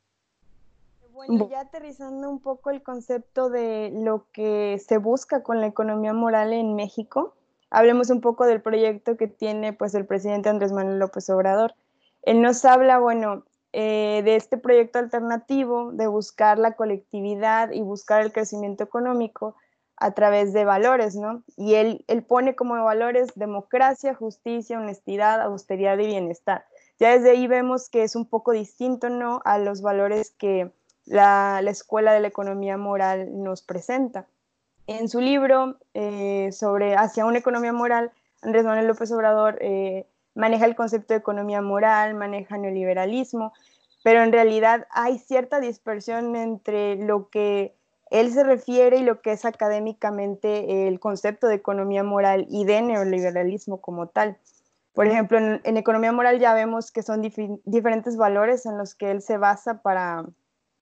Bueno, 1.13 1.49
ya 1.51 1.61
aterrizando 1.61 2.29
un 2.29 2.41
poco 2.41 2.71
el 2.71 2.83
concepto 2.83 3.49
de 3.49 3.91
lo 3.93 4.27
que 4.33 4.81
se 4.87 4.99
busca 4.99 5.43
con 5.43 5.61
la 5.61 5.67
economía 5.67 6.13
moral 6.13 6.53
en 6.53 6.75
México, 6.75 7.35
hablemos 7.71 8.11
un 8.11 8.21
poco 8.21 8.45
del 8.45 8.61
proyecto 8.61 9.17
que 9.17 9.29
tiene 9.29 9.73
pues 9.73 9.95
el 9.95 10.05
presidente 10.05 10.51
Andrés 10.51 10.73
Manuel 10.73 10.99
López 10.99 11.29
Obrador. 11.31 11.75
Él 12.23 12.43
nos 12.43 12.65
habla, 12.65 12.99
bueno, 12.99 13.45
eh, 13.73 14.21
de 14.25 14.37
este 14.37 14.59
proyecto 14.59 14.99
alternativo 14.99 15.93
de 15.93 16.07
buscar 16.07 16.59
la 16.59 16.73
colectividad 16.73 17.71
y 17.71 17.81
buscar 17.81 18.21
el 18.21 18.33
crecimiento 18.33 18.85
económico 18.85 19.57
a 19.97 20.11
través 20.11 20.53
de 20.53 20.65
valores, 20.65 21.15
¿no? 21.15 21.45
Y 21.57 21.75
él, 21.75 22.05
él 22.09 22.25
pone 22.25 22.55
como 22.55 22.75
valores 22.85 23.29
democracia, 23.37 24.15
justicia, 24.15 24.79
honestidad, 24.79 25.41
austeridad 25.41 25.99
y 25.99 26.07
bienestar. 26.07 26.67
Ya 27.03 27.11
desde 27.11 27.33
ahí 27.33 27.49
vemos 27.49 27.89
que 27.89 28.05
es 28.05 28.15
un 28.15 28.27
poco 28.27 28.53
distinto, 28.53 29.09
¿no? 29.09 29.43
A 29.45 29.59
los 29.59 29.83
valores 29.83 30.31
que 30.39 30.71
la, 31.05 31.61
la 31.61 31.73
Escuela 31.73 32.13
de 32.13 32.21
la 32.21 32.29
Economía 32.29 32.77
Moral 32.77 33.43
nos 33.43 33.61
presenta. 33.61 34.29
En 34.87 35.09
su 35.09 35.21
libro 35.21 35.79
eh, 35.95 36.51
sobre 36.53 36.95
Hacia 36.95 37.27
una 37.27 37.39
economía 37.39 37.73
moral, 37.73 38.13
Andrés 38.41 38.65
Manuel 38.65 38.87
López 38.87 39.11
Obrador 39.11 39.59
eh, 39.63 40.07
maneja 40.37 40.65
el 40.65 40.77
concepto 40.77 41.13
de 41.13 41.19
economía 41.19 41.61
moral, 41.61 42.15
maneja 42.15 42.57
neoliberalismo, 42.57 43.53
pero 44.05 44.23
en 44.23 44.31
realidad 44.31 44.87
hay 44.93 45.19
cierta 45.19 45.59
dispersión 45.59 46.37
entre 46.37 46.95
lo 46.95 47.31
que 47.31 47.75
él 48.13 48.33
se 48.33 48.45
refiere 48.45 48.99
y 48.99 49.03
lo 49.03 49.23
que 49.23 49.33
es 49.33 49.45
académicamente 49.45 50.87
el 50.87 51.01
concepto 51.01 51.49
de 51.49 51.57
economía 51.57 52.05
moral 52.05 52.47
y 52.49 52.65
de 52.65 52.81
neoliberalismo 52.81 53.81
como 53.81 54.07
tal. 54.07 54.39
Por 54.93 55.07
ejemplo, 55.07 55.39
en, 55.39 55.77
economía 55.77 56.13
moral 56.13 56.39
ya 56.39 56.53
vemos 56.53 56.93
que 56.93 57.03
son 57.03 57.23
diferentes 57.23 58.17
valores 58.17 58.67
en 58.67 58.77
los 58.77 58.95
que 58.95 59.11
él 59.11 59.23
se 59.23 59.39
basa 59.39 59.81
para, 59.81 60.27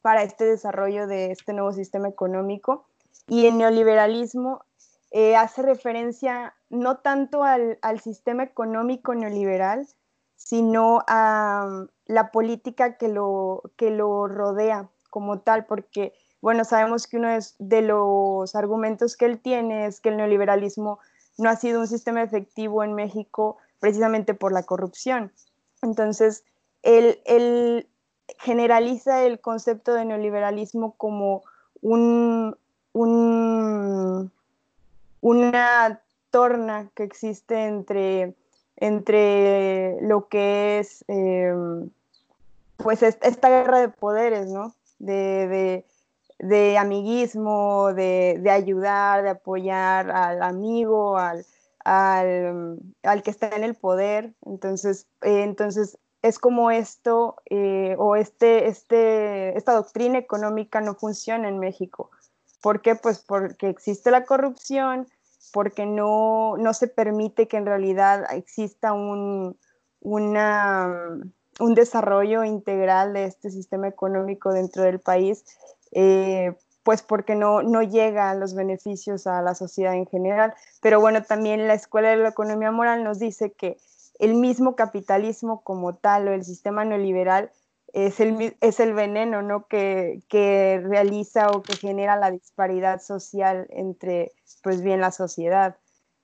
para 0.02 0.22
este 0.22 0.44
desarrollo 0.44 1.06
de 1.06 1.30
este 1.30 1.52
nuevo 1.52 1.72
sistema 1.72 2.08
económico. 2.08 2.86
Y 3.28 3.46
en 3.46 3.58
neoliberalismo 3.58 4.64
eh, 5.12 5.36
hace 5.36 5.62
referencia 5.62 6.54
no 6.70 6.98
tanto 6.98 7.44
al, 7.44 7.78
sistema 8.02 8.42
económico 8.42 9.14
neoliberal, 9.14 9.86
sino 10.36 11.04
a 11.06 11.66
um, 11.66 11.88
la 12.06 12.32
política 12.32 12.96
que 12.96 13.08
lo, 13.08 13.62
que 13.76 13.90
lo 13.90 14.26
rodea 14.26 14.88
como 15.10 15.40
tal, 15.40 15.66
porque, 15.66 16.14
bueno, 16.40 16.64
sabemos 16.64 17.06
que 17.06 17.18
uno 17.18 17.28
de 17.58 17.82
los 17.82 18.54
argumentos 18.56 19.16
que 19.16 19.26
él 19.26 19.40
tiene 19.40 19.86
es 19.86 20.00
que 20.00 20.08
el 20.08 20.16
neoliberalismo 20.16 20.98
no 21.38 21.50
ha 21.50 21.56
sido 21.56 21.80
un 21.80 21.86
sistema 21.86 22.22
efectivo 22.22 22.82
en 22.82 22.94
México 22.94 23.58
precisamente 23.80 24.34
por 24.34 24.52
la 24.52 24.62
corrupción. 24.62 25.32
Entonces, 25.82 26.44
él, 26.82 27.86
generaliza 28.38 29.24
el 29.24 29.40
concepto 29.40 29.92
de 29.92 30.04
neoliberalismo 30.04 30.94
como 30.96 31.42
un, 31.82 32.56
un 32.92 34.30
una 35.20 36.00
torna 36.30 36.90
que 36.94 37.02
existe 37.02 37.66
entre, 37.66 38.34
entre 38.76 40.00
lo 40.02 40.28
que 40.28 40.78
es 40.78 41.04
em, 41.08 41.90
pues 42.76 43.02
esta 43.02 43.48
guerra 43.50 43.80
de 43.80 43.88
poderes, 43.88 44.48
¿no? 44.48 44.74
De, 44.98 45.84
amiguismo, 46.78 47.92
de, 47.92 48.42
ayudar, 48.50 49.22
de 49.22 49.30
apoyar 49.30 50.10
al 50.10 50.42
amigo, 50.42 51.18
al, 51.18 51.44
al, 51.84 52.78
que 53.24 53.30
está 53.30 53.48
en 53.56 53.64
el 53.64 53.74
poder. 53.74 54.34
Entonces, 54.46 55.06
eh, 55.22 55.42
entonces 55.42 55.98
es 56.22 56.38
como 56.38 56.70
esto 56.70 57.36
eh, 57.48 57.96
o 57.98 58.16
este, 58.16 58.68
este, 58.68 59.56
esta 59.56 59.74
doctrina 59.74 60.18
económica 60.18 60.80
no 60.80 60.94
funciona 60.94 61.48
en 61.48 61.58
México. 61.58 62.10
¿Por 62.62 62.82
qué? 62.82 62.94
Pues 62.94 63.20
porque 63.20 63.68
existe 63.68 64.10
la 64.10 64.24
corrupción, 64.24 65.08
porque 65.52 65.86
no, 65.86 66.56
se 66.74 66.88
permite 66.88 67.48
que 67.48 67.56
en 67.56 67.66
realidad 67.66 68.24
exista 68.34 68.92
un, 68.92 69.56
un 70.00 71.74
desarrollo 71.74 72.44
integral 72.44 73.14
de 73.14 73.24
este 73.24 73.50
sistema 73.50 73.88
económico 73.88 74.52
dentro 74.52 74.82
del 74.82 75.00
país, 75.00 75.44
eh, 75.92 76.54
pues 76.82 77.02
porque 77.02 77.34
no, 77.34 77.62
no 77.62 77.82
llegan 77.82 78.40
los 78.40 78.54
beneficios 78.54 79.26
a 79.26 79.42
la 79.42 79.54
sociedad 79.54 79.94
en 79.94 80.06
general. 80.06 80.54
Pero 80.80 81.00
bueno, 81.00 81.22
también 81.22 81.68
la 81.68 81.74
Escuela 81.74 82.10
de 82.10 82.16
la 82.16 82.30
Economía 82.30 82.70
Moral 82.70 83.04
nos 83.04 83.18
dice 83.18 83.52
que 83.52 83.78
el 84.18 84.34
mismo 84.34 84.76
capitalismo 84.76 85.62
como 85.62 85.94
tal 85.94 86.28
o 86.28 86.32
el 86.32 86.44
sistema 86.44 86.84
neoliberal 86.84 87.50
es 87.92 88.20
el, 88.20 88.56
es 88.60 88.80
el 88.80 88.94
veneno 88.94 89.42
¿no? 89.42 89.66
que, 89.66 90.22
que, 90.28 90.80
realiza 90.84 91.50
o 91.50 91.62
que 91.62 91.76
genera 91.76 92.16
la 92.16 92.30
disparidad 92.30 93.00
social 93.00 93.66
entre, 93.70 94.32
pues 94.62 94.82
bien, 94.82 95.00
la 95.00 95.10
sociedad. 95.10 95.76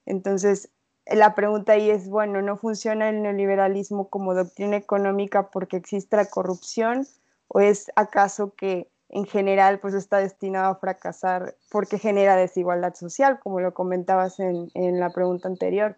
Entonces, 0.04 0.70
la 1.06 1.34
pregunta 1.34 1.72
ahí 1.72 1.90
es, 1.90 2.08
bueno, 2.08 2.42
¿no 2.42 2.56
funciona 2.56 3.08
el 3.08 3.22
neoliberalismo 3.22 4.08
como 4.08 4.34
doctrina 4.34 4.76
económica 4.76 5.50
porque 5.50 5.76
existe 5.76 6.16
la 6.16 6.26
corrupción 6.26 7.06
o 7.48 7.60
es 7.60 7.90
acaso 7.96 8.54
que 8.54 8.88
en 9.08 9.24
general 9.24 9.78
pues 9.80 9.94
está 9.94 10.18
destinado 10.18 10.70
a 10.70 10.76
fracasar 10.76 11.56
porque 11.70 11.98
genera 11.98 12.36
desigualdad 12.36 12.94
social, 12.94 13.38
como 13.40 13.60
lo 13.60 13.74
comentabas 13.74 14.40
en, 14.40 14.70
en 14.74 15.00
la 15.00 15.10
pregunta 15.10 15.48
anterior? 15.48 15.96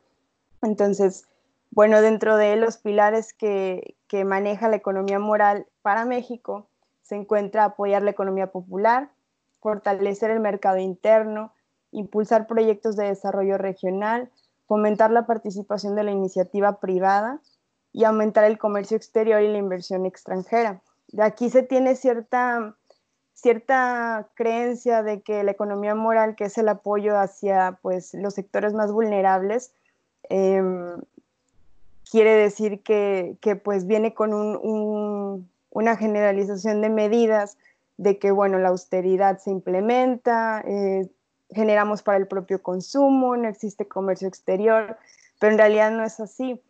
Entonces, 0.62 1.28
bueno, 1.70 2.00
dentro 2.00 2.36
de 2.36 2.56
los 2.56 2.78
pilares 2.78 3.34
que, 3.34 3.94
maneja 4.24 4.68
la 4.68 4.76
economía 4.76 5.18
moral 5.18 5.66
para 5.82 6.04
México 6.04 6.66
se 7.02 7.14
encuentra 7.14 7.64
apoyar 7.64 8.02
la 8.02 8.10
economía 8.10 8.50
popular, 8.50 9.10
fortalecer 9.60 10.30
el 10.30 10.40
mercado 10.40 10.78
interno, 10.78 11.52
impulsar 11.92 12.46
proyectos 12.46 12.96
de 12.96 13.06
desarrollo 13.06 13.58
regional, 13.58 14.30
fomentar 14.66 15.10
la 15.10 15.26
participación 15.26 15.94
de 15.94 16.04
la 16.04 16.10
iniciativa 16.10 16.80
privada 16.80 17.40
y 17.92 18.04
aumentar 18.04 18.44
el 18.44 18.58
comercio 18.58 18.96
exterior 18.96 19.42
y 19.42 19.48
la 19.48 19.58
inversión 19.58 20.04
extranjera. 20.04 20.82
De 21.08 21.22
aquí 21.22 21.48
se 21.48 21.62
tiene 21.62 21.96
cierta, 21.96 22.76
cierta 23.40 24.28
creencia 24.34 25.04
de 25.04 25.20
que 25.20 25.44
la 25.44 25.52
economía 25.52 25.94
moral, 25.94 26.34
que 26.34 26.44
es 26.44 26.58
el 26.58 26.68
apoyo 26.68 27.16
hacia 27.16 27.78
pues, 27.82 28.12
los 28.14 28.34
sectores 28.34 28.74
más 28.74 28.90
vulnerables, 28.90 29.72
em, 30.28 31.00
quiere 32.10 32.32
decir 32.32 32.82
que, 32.82 33.36
pues 33.62 33.86
viene 33.86 34.12
con 34.12 34.32
una 35.70 35.96
generalización 35.96 36.80
de 36.80 36.88
medidas 36.88 37.56
de 37.96 38.18
que, 38.18 38.32
bueno, 38.32 38.58
la 38.58 38.70
austeridad 38.70 39.38
se 39.38 39.50
implementa, 39.50 40.62
eh, 40.66 41.08
generamos 41.50 42.02
para 42.02 42.18
el 42.18 42.26
propio 42.26 42.60
consumo, 42.60 43.36
no 43.36 43.48
existe 43.48 43.86
comercio 43.86 44.26
exterior, 44.26 44.98
pero 45.38 45.52
en 45.52 45.58
realidad 45.58 45.92
no 45.92 46.04
es 46.04 46.18
así. 46.18 46.60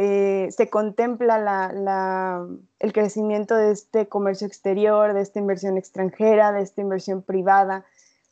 Eh, 0.00 0.52
se 0.52 0.70
contempla 0.70 2.46
el 2.78 2.92
crecimiento 2.92 3.56
de 3.56 3.72
este 3.72 4.06
comercio 4.06 4.46
exterior, 4.46 5.12
de 5.12 5.22
esta 5.22 5.40
inversión 5.40 5.76
extranjera, 5.76 6.52
de 6.52 6.62
esta 6.62 6.80
inversión 6.80 7.20
privada, 7.20 7.84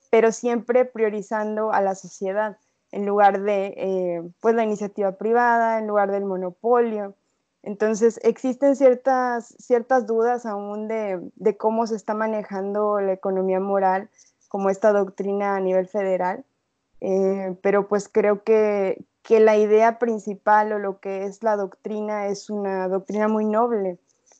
pero 0.08 0.30
siempre 0.30 0.84
priorizando 0.84 1.72
a 1.72 1.80
la 1.80 1.96
sociedad 1.96 2.56
en 2.92 3.04
lugar 3.04 3.42
de 3.42 3.74
eh, 3.76 4.22
pues 4.38 4.54
la 4.54 4.62
iniciativa 4.62 5.18
privada, 5.18 5.80
en 5.80 5.88
lugar 5.88 6.12
del 6.12 6.24
monopolio. 6.24 7.14
Entonces 7.64 8.20
existen 8.22 8.76
ciertas, 8.76 9.48
ciertas 9.58 10.06
dudas 10.06 10.46
aún 10.46 10.86
de, 10.86 11.56
cómo 11.58 11.88
se 11.88 11.96
está 11.96 12.14
manejando 12.14 13.00
la 13.00 13.12
economía 13.12 13.58
moral 13.58 14.08
como 14.46 14.70
esta 14.70 14.92
doctrina 14.92 15.56
a 15.56 15.60
nivel 15.60 15.88
federal. 15.88 16.44
eh, 17.00 17.56
pero 17.60 17.88
pues 17.88 18.08
creo 18.08 18.44
que, 18.44 19.04
que 19.26 19.40
la 19.40 19.56
idea 19.56 19.98
principal 19.98 20.72
o 20.72 20.78
lo 20.78 21.00
que 21.00 21.24
es 21.24 21.42
la 21.42 21.56
doctrina 21.56 22.28
es 22.28 22.48
una 22.48 22.86
doctrina 22.86 23.26
muy 23.26 23.44
noble. 23.44 23.98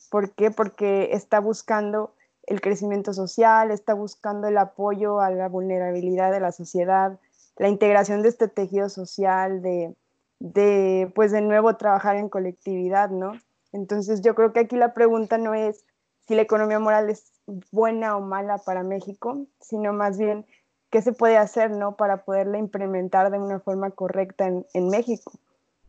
¿Por 0.09 0.31
qué? 0.31 0.49
Porque 0.49 1.09
está 1.11 1.41
buscando 1.41 2.13
el 2.43 2.61
crecimiento 2.61 3.11
social, 3.11 3.71
está 3.71 3.93
buscando 3.93 4.47
el 4.47 4.57
apoyo 4.57 5.19
a 5.19 5.29
la 5.29 5.49
vulnerabilidad 5.49 6.31
de 6.31 6.39
la 6.39 6.53
sociedad, 6.53 7.19
la 7.57 7.67
integración 7.67 8.21
de 8.21 8.29
este 8.29 8.47
tejido 8.47 8.87
social, 8.87 9.61
de, 9.61 9.93
de, 10.39 11.11
pues 11.13 11.33
de 11.33 11.41
nuevo 11.41 11.75
trabajar 11.75 12.15
en 12.15 12.29
colectividad, 12.29 13.09
¿no? 13.09 13.33
Entonces 13.73 14.21
yo 14.21 14.35
creo 14.35 14.53
que 14.53 14.61
aquí 14.61 14.77
la 14.77 14.93
pregunta 14.93 15.37
no 15.37 15.53
es 15.53 15.83
si 16.29 16.35
la 16.35 16.43
economía 16.43 16.79
moral 16.79 17.09
es 17.09 17.33
buena 17.73 18.15
o 18.15 18.21
mala 18.21 18.57
para 18.59 18.83
México, 18.83 19.47
sino 19.59 19.91
más 19.91 20.17
bien 20.17 20.45
qué 20.89 21.01
se 21.01 21.13
puede 21.13 21.37
hacer, 21.37 21.71
¿no? 21.71 21.95
Para 21.95 22.23
poderla 22.23 22.57
implementar 22.57 23.31
de 23.31 23.39
una 23.39 23.59
forma 23.59 23.91
correcta 23.91 24.47
en, 24.47 24.89
México. 24.89 25.31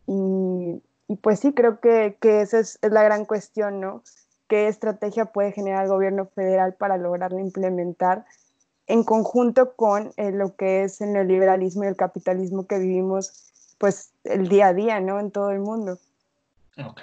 Y, 0.07 0.81
pues 1.21 1.39
sí, 1.39 1.53
creo 1.53 1.79
que, 1.79 2.15
esa 2.21 2.59
es, 2.59 2.79
la 2.81 3.03
gran 3.03 3.25
cuestión, 3.25 3.79
¿no? 3.79 4.03
¿Qué 4.47 4.67
estrategia 4.67 5.25
puede 5.25 5.51
generar 5.51 5.83
el 5.83 5.89
gobierno 5.89 6.25
federal 6.25 6.73
para 6.73 6.97
lograrla 6.97 7.39
implementar 7.39 8.25
en 8.87 9.03
conjunto 9.03 9.75
con 9.75 10.11
eh, 10.17 10.31
lo 10.31 10.55
que 10.55 10.83
es 10.83 10.99
el 11.01 11.13
neoliberalismo 11.13 11.83
y 11.83 11.87
el 11.87 11.95
capitalismo 11.95 12.65
que 12.65 12.79
vivimos 12.79 13.45
pues 13.77 14.11
el 14.23 14.49
día 14.49 14.67
a 14.67 14.73
día, 14.73 14.99
¿no? 14.99 15.19
En 15.19 15.31
todo 15.31 15.51
el 15.51 15.59
mundo. 15.59 15.99
Ok, 16.85 17.01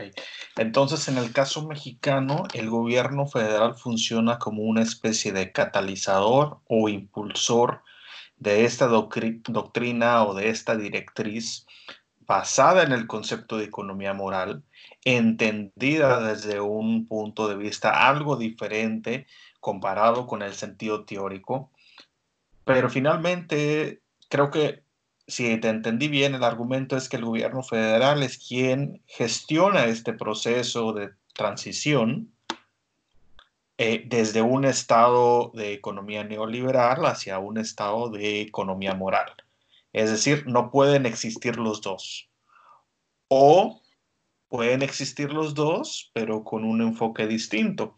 entonces 0.56 1.08
en 1.08 1.18
el 1.18 1.32
caso 1.32 1.66
mexicano, 1.66 2.44
el 2.54 2.70
gobierno 2.70 3.26
federal 3.26 3.74
funciona 3.74 4.38
como 4.38 4.62
una 4.62 4.82
especie 4.82 5.32
de 5.32 5.52
catalizador 5.52 6.60
o 6.68 6.88
impulsor 6.88 7.82
de 8.38 8.64
esta 8.64 8.86
doctrina 8.86 10.24
o 10.24 10.34
de 10.34 10.48
esta 10.48 10.76
directriz 10.76 11.66
basada 12.26 12.82
en 12.82 12.92
el 12.92 13.06
concepto 13.06 13.58
de 13.58 13.64
economía 13.64 14.12
moral, 14.14 14.64
entendida 15.04 16.20
desde 16.20 16.60
un 16.60 17.06
punto 17.06 17.48
de 17.48 17.56
vista 17.56 18.08
algo 18.08 18.36
diferente 18.36 19.26
comparado 19.60 20.26
con 20.26 20.42
el 20.42 20.54
sentido 20.54 21.04
teórico, 21.04 21.70
pero 22.64 22.90
finalmente 22.90 24.00
creo 24.28 24.50
que 24.50 24.85
si 25.26 25.58
te 25.58 25.68
entendí 25.68 26.08
bien, 26.08 26.34
el 26.34 26.44
argumento 26.44 26.96
es 26.96 27.08
que 27.08 27.16
el 27.16 27.24
gobierno 27.24 27.62
federal 27.62 28.22
es 28.22 28.38
quien 28.38 29.02
gestiona 29.06 29.86
este 29.86 30.12
proceso 30.12 30.92
de 30.92 31.10
transición 31.34 32.32
eh, 33.78 34.04
desde 34.06 34.40
un 34.40 34.64
estado 34.64 35.50
de 35.54 35.72
economía 35.72 36.24
neoliberal 36.24 37.04
hacia 37.06 37.38
un 37.38 37.58
estado 37.58 38.08
de 38.08 38.40
economía 38.40 38.94
moral. 38.94 39.32
Es 39.92 40.10
decir, 40.10 40.46
no 40.46 40.70
pueden 40.70 41.06
existir 41.06 41.56
los 41.56 41.80
dos. 41.80 42.30
O 43.28 43.82
pueden 44.48 44.82
existir 44.82 45.32
los 45.32 45.54
dos, 45.54 46.10
pero 46.14 46.44
con 46.44 46.64
un 46.64 46.80
enfoque 46.80 47.26
distinto. 47.26 47.96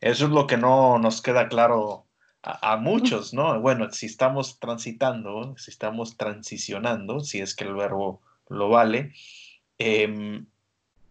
Eso 0.00 0.24
es 0.26 0.30
lo 0.30 0.46
que 0.46 0.56
no 0.56 0.98
nos 0.98 1.22
queda 1.22 1.48
claro 1.48 2.06
a, 2.44 2.76
muchos, 2.76 3.32
¿no? 3.32 3.58
Bueno, 3.60 3.90
si 3.90 4.06
estamos 4.06 4.58
transitando, 4.58 5.56
si 5.56 5.70
estamos 5.70 6.16
transicionando, 6.16 7.20
si 7.20 7.40
es 7.40 7.54
que 7.54 7.64
el 7.64 7.74
verbo 7.74 8.20
lo 8.48 8.68
vale, 8.68 9.12
em, 9.78 10.46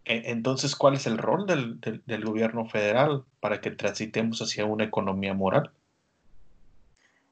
e, 0.04 0.30
entonces, 0.30 0.76
¿cuál 0.76 0.94
es 0.94 1.06
el 1.06 1.18
rol 1.18 1.46
del, 1.46 2.24
gobierno 2.24 2.66
federal 2.66 3.24
para 3.40 3.60
que 3.60 3.72
transitemos 3.72 4.40
hacia 4.42 4.64
una 4.64 4.84
economía 4.84 5.34
moral? 5.34 5.72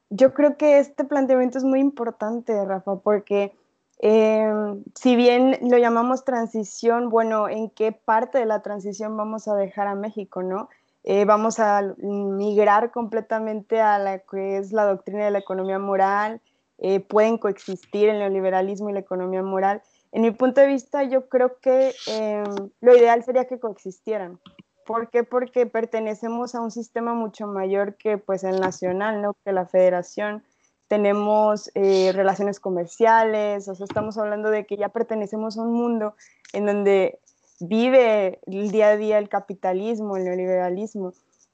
Yo 0.09 0.33
creo 0.33 0.57
que 0.57 0.79
este 0.79 1.05
planteamiento 1.05 1.57
es 1.57 1.63
muy 1.63 1.79
importante, 1.79 2.63
Rafa, 2.65 2.97
porque 2.97 3.55
em, 3.99 4.83
si 4.95 5.15
bien 5.15 5.57
lo 5.61 5.77
llamamos 5.77 6.25
transición, 6.25 7.09
bueno, 7.09 7.47
¿en 7.47 7.69
qué 7.69 7.93
parte 7.93 8.37
de 8.37 8.45
la 8.45 8.61
transición 8.61 9.15
vamos 9.15 9.47
a 9.47 9.55
dejar 9.55 9.87
a 9.87 9.95
México, 9.95 10.43
no? 10.43 10.67
Eh, 11.03 11.25
vamos 11.25 11.59
a 11.59 11.81
migrar 11.97 12.91
completamente 12.91 13.81
a 13.81 13.99
la 13.99 14.19
que 14.19 14.57
es 14.57 14.71
la 14.71 14.85
doctrina 14.85 15.25
de 15.25 15.31
la 15.31 15.39
economía 15.39 15.79
moral, 15.79 16.41
eh, 16.77 17.01
pueden 17.01 17.37
coexistir 17.37 18.09
el 18.09 18.19
neoliberalismo 18.19 18.89
y 18.89 18.93
la 18.93 18.99
economía 18.99 19.43
moral. 19.43 19.81
En 20.11 20.21
mi 20.21 20.31
punto 20.31 20.61
de 20.61 20.67
vista, 20.67 21.03
yo 21.03 21.27
creo 21.27 21.59
que 21.59 21.93
em, 22.07 22.43
lo 22.81 22.95
ideal 22.95 23.23
sería 23.23 23.45
que 23.45 23.59
coexistieran. 23.59 24.39
¿Por 24.85 25.09
qué? 25.09 25.23
Porque 25.23 25.65
pertenecemos 25.65 26.55
a 26.55 26.61
un 26.61 26.71
sistema 26.71 27.13
mucho 27.13 27.47
mayor 27.47 27.95
que 27.95 28.17
pues 28.17 28.43
el 28.43 28.59
nacional, 28.59 29.21
¿no? 29.21 29.35
Que 29.45 29.51
la 29.53 29.65
federación. 29.65 30.43
Tenemos 30.87 31.71
eh, 31.73 32.11
relaciones 32.13 32.59
comerciales, 32.59 33.67
o 33.67 33.75
sea, 33.75 33.85
estamos 33.85 34.17
hablando 34.17 34.51
de 34.51 34.65
que 34.65 34.77
ya 34.77 34.89
pertenecemos 34.89 35.57
a 35.57 35.61
un 35.63 35.73
mundo 35.73 36.15
en 36.51 36.65
donde 36.65 37.19
vive 37.67 38.39
el 38.45 38.71
día 38.71 38.89
a 38.89 38.97
día 38.97 39.17
el 39.17 39.29
capitalismo, 39.29 40.17
el 40.17 40.25
neoliberalismo. 40.25 41.13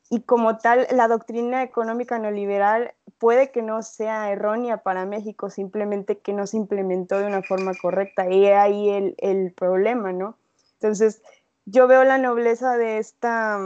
Y 0.09 0.21
como 0.21 0.57
tal, 0.57 0.87
la 0.91 1.07
doctrina 1.07 1.61
económica 1.61 2.17
neoliberal 2.17 2.95
puede 3.19 3.51
que 3.51 3.61
no 3.61 3.83
sea 3.83 4.31
errónea 4.31 4.77
para 4.77 5.05
México, 5.05 5.51
simplemente 5.51 6.17
que 6.17 6.33
no 6.33 6.47
se 6.47 6.57
implementó 6.57 7.19
de 7.19 7.27
una 7.27 7.43
forma 7.43 7.73
correcta. 7.79 8.27
Y 8.27 8.47
ahí 8.47 8.89
el, 8.89 9.15
el 9.19 9.53
problema, 9.53 10.11
¿no? 10.11 10.35
Entonces, 10.73 11.21
yo 11.65 11.87
veo 11.87 12.03
la 12.03 12.17
nobleza 12.17 12.75
de 12.75 12.97
esta, 12.97 13.59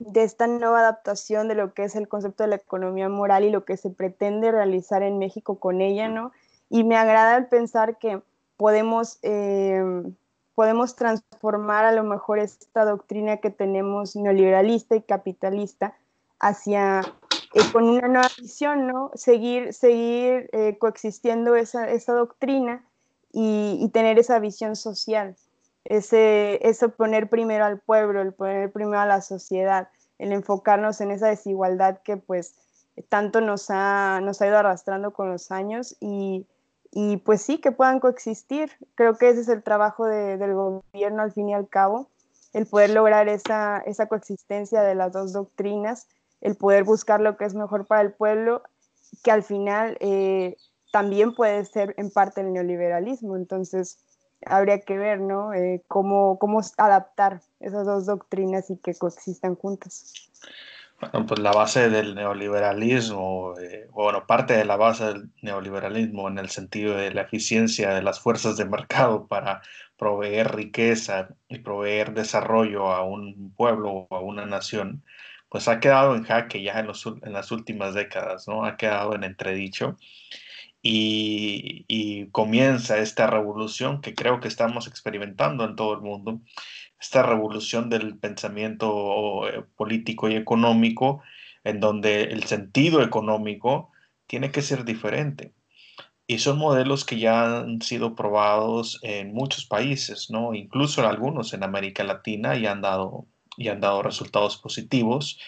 de 0.00 0.24
esta 0.24 0.48
nueva 0.48 0.80
adaptación 0.80 1.46
de 1.46 1.54
lo 1.54 1.74
que 1.74 1.84
es 1.84 1.94
el 1.94 2.08
concepto 2.08 2.42
de 2.42 2.48
la 2.48 2.56
economía 2.56 3.08
moral 3.08 3.44
y 3.44 3.50
lo 3.50 3.64
que 3.64 3.76
se 3.76 3.90
pretende 3.90 4.50
realizar 4.50 5.04
en 5.04 5.18
México 5.18 5.60
con 5.60 5.80
ella, 5.80 6.08
¿no? 6.08 6.32
Y 6.68 6.82
me 6.82 6.96
agrada 6.96 7.36
el 7.36 7.46
pensar 7.46 7.98
que 7.98 8.20
podemos... 8.56 9.20
Eh, 9.22 10.10
podemos 10.58 10.96
transformar 10.96 11.84
a 11.84 11.92
lo 11.92 12.02
mejor 12.02 12.40
esta 12.40 12.84
doctrina 12.84 13.36
que 13.36 13.48
tenemos 13.48 14.16
neoliberalista 14.16 14.96
y 14.96 15.02
capitalista 15.02 15.94
hacia 16.40 17.02
eh, 17.54 17.60
con 17.72 17.88
una 17.88 18.08
nueva 18.08 18.28
visión, 18.40 18.88
¿no? 18.88 19.12
Seguir, 19.14 19.72
seguir 19.72 20.50
eh, 20.50 20.76
coexistiendo 20.80 21.54
esa, 21.54 21.88
esa 21.88 22.12
doctrina 22.12 22.84
y, 23.32 23.88
tener 23.92 24.18
esa 24.18 24.40
visión 24.40 24.74
social, 24.74 25.36
ese, 25.84 26.58
eso 26.68 26.88
poner 26.88 27.30
primero 27.30 27.64
al 27.64 27.78
pueblo, 27.78 28.20
el 28.20 28.32
poner 28.32 28.72
primero 28.72 28.98
a 28.98 29.06
la 29.06 29.20
sociedad, 29.20 29.90
el 30.18 30.32
enfocarnos 30.32 31.00
en 31.00 31.12
esa 31.12 31.28
desigualdad 31.28 32.00
que 32.02 32.16
pues 32.16 32.56
tanto 33.08 33.40
nos 33.40 33.70
ha, 33.70 34.20
nos 34.24 34.42
ha 34.42 34.48
ido 34.48 34.58
arrastrando 34.58 35.12
con 35.12 35.30
los 35.30 35.52
años 35.52 35.96
y, 36.00 36.48
y 37.00 37.18
pues 37.18 37.42
sí, 37.42 37.58
que 37.58 37.70
puedan 37.70 38.00
coexistir. 38.00 38.72
Creo 38.96 39.16
que 39.16 39.28
ese 39.28 39.42
es 39.42 39.48
el 39.48 39.62
trabajo 39.62 40.04
del 40.06 40.52
gobierno 40.52 41.22
al 41.22 41.30
fin 41.30 41.48
y 41.48 41.54
al 41.54 41.68
cabo, 41.68 42.08
el 42.52 42.66
poder 42.66 42.90
lograr 42.90 43.28
esa, 43.28 43.78
esa 43.86 44.06
coexistencia 44.06 44.82
de 44.82 44.96
las 44.96 45.12
dos 45.12 45.32
doctrinas, 45.32 46.08
el 46.40 46.56
poder 46.56 46.82
buscar 46.82 47.20
lo 47.20 47.36
que 47.36 47.44
es 47.44 47.54
mejor 47.54 47.86
para 47.86 48.00
el 48.00 48.12
pueblo, 48.12 48.64
que 49.22 49.30
al 49.30 49.44
final 49.44 49.96
eh, 50.00 50.56
también 50.90 51.36
puede 51.36 51.64
ser 51.66 51.94
en 51.98 52.10
parte 52.10 52.40
el 52.40 52.52
neoliberalismo. 52.52 53.36
Entonces, 53.36 54.00
habría 54.44 54.80
que 54.80 54.98
ver, 54.98 55.20
¿no? 55.20 55.54
Eh, 55.54 55.84
cómo, 55.86 56.36
cómo 56.40 56.62
adaptar 56.78 57.42
esas 57.60 57.86
dos 57.86 58.06
doctrinas 58.06 58.70
y 58.70 58.76
que 58.76 58.96
coexistan 58.96 59.54
juntas. 59.54 60.14
Bueno, 61.00 61.26
pues 61.26 61.38
la 61.38 61.52
base 61.52 61.90
del 61.90 62.16
neoliberalismo, 62.16 63.54
eh, 63.60 63.86
bueno, 63.92 64.26
parte 64.26 64.54
de 64.54 64.64
la 64.64 64.76
base 64.76 65.04
del 65.04 65.30
neoliberalismo 65.42 66.28
en 66.28 66.38
el 66.38 66.48
sentido 66.50 66.96
de 66.96 67.12
la 67.12 67.22
eficiencia 67.22 67.90
de 67.94 68.02
las 68.02 68.18
fuerzas 68.18 68.56
de 68.56 68.64
mercado 68.64 69.28
para 69.28 69.62
proveer 69.96 70.56
riqueza 70.56 71.28
y 71.48 71.60
proveer 71.60 72.14
desarrollo 72.14 72.88
a 72.92 73.04
un 73.04 73.54
pueblo 73.56 74.08
o 74.10 74.16
a 74.16 74.20
una 74.20 74.44
nación, 74.46 75.04
pues 75.48 75.68
ha 75.68 75.78
quedado 75.78 76.16
en 76.16 76.24
jaque 76.24 76.62
ya 76.62 76.80
en, 76.80 76.88
las 76.88 77.52
últimas 77.52 77.94
décadas, 77.94 78.48
¿no? 78.48 78.64
Ha 78.64 78.76
quedado 78.76 79.14
en 79.14 79.22
entredicho. 79.24 79.96
Y 80.82 82.26
comienza 82.32 82.98
esta 82.98 83.26
revolución 83.26 84.00
que 84.00 84.14
creo 84.14 84.40
que 84.40 84.48
estamos 84.48 84.86
experimentando 84.86 85.64
en 85.64 85.76
todo 85.76 85.94
el 85.94 86.00
mundo, 86.00 86.40
esta 87.00 87.22
revolución 87.22 87.88
del 87.90 88.18
pensamiento 88.18 89.48
eh, 89.48 89.64
político 89.76 90.28
y 90.28 90.36
económico, 90.36 91.22
en 91.64 91.80
donde 91.80 92.24
el 92.24 92.44
sentido 92.44 93.02
económico 93.02 93.90
tiene 94.26 94.50
que 94.50 94.62
ser 94.62 94.84
diferente. 94.84 95.52
Y 96.26 96.40
son 96.40 96.58
modelos 96.58 97.04
que 97.04 97.18
ya 97.18 97.60
han 97.60 97.80
sido 97.80 98.14
probados 98.14 98.98
en 99.02 99.32
muchos 99.32 99.64
países, 99.64 100.30
¿no? 100.30 100.54
Incluso 100.54 101.00
en 101.00 101.06
algunos 101.06 101.54
en 101.54 101.62
América 101.62 102.04
Latina 102.04 102.56
y 102.56 102.66
han 102.66 102.82
dado, 102.82 103.26
y 103.56 103.68
han 103.68 103.80
dado 103.80 104.02
resultados 104.02 104.58
positivos. 104.58 105.40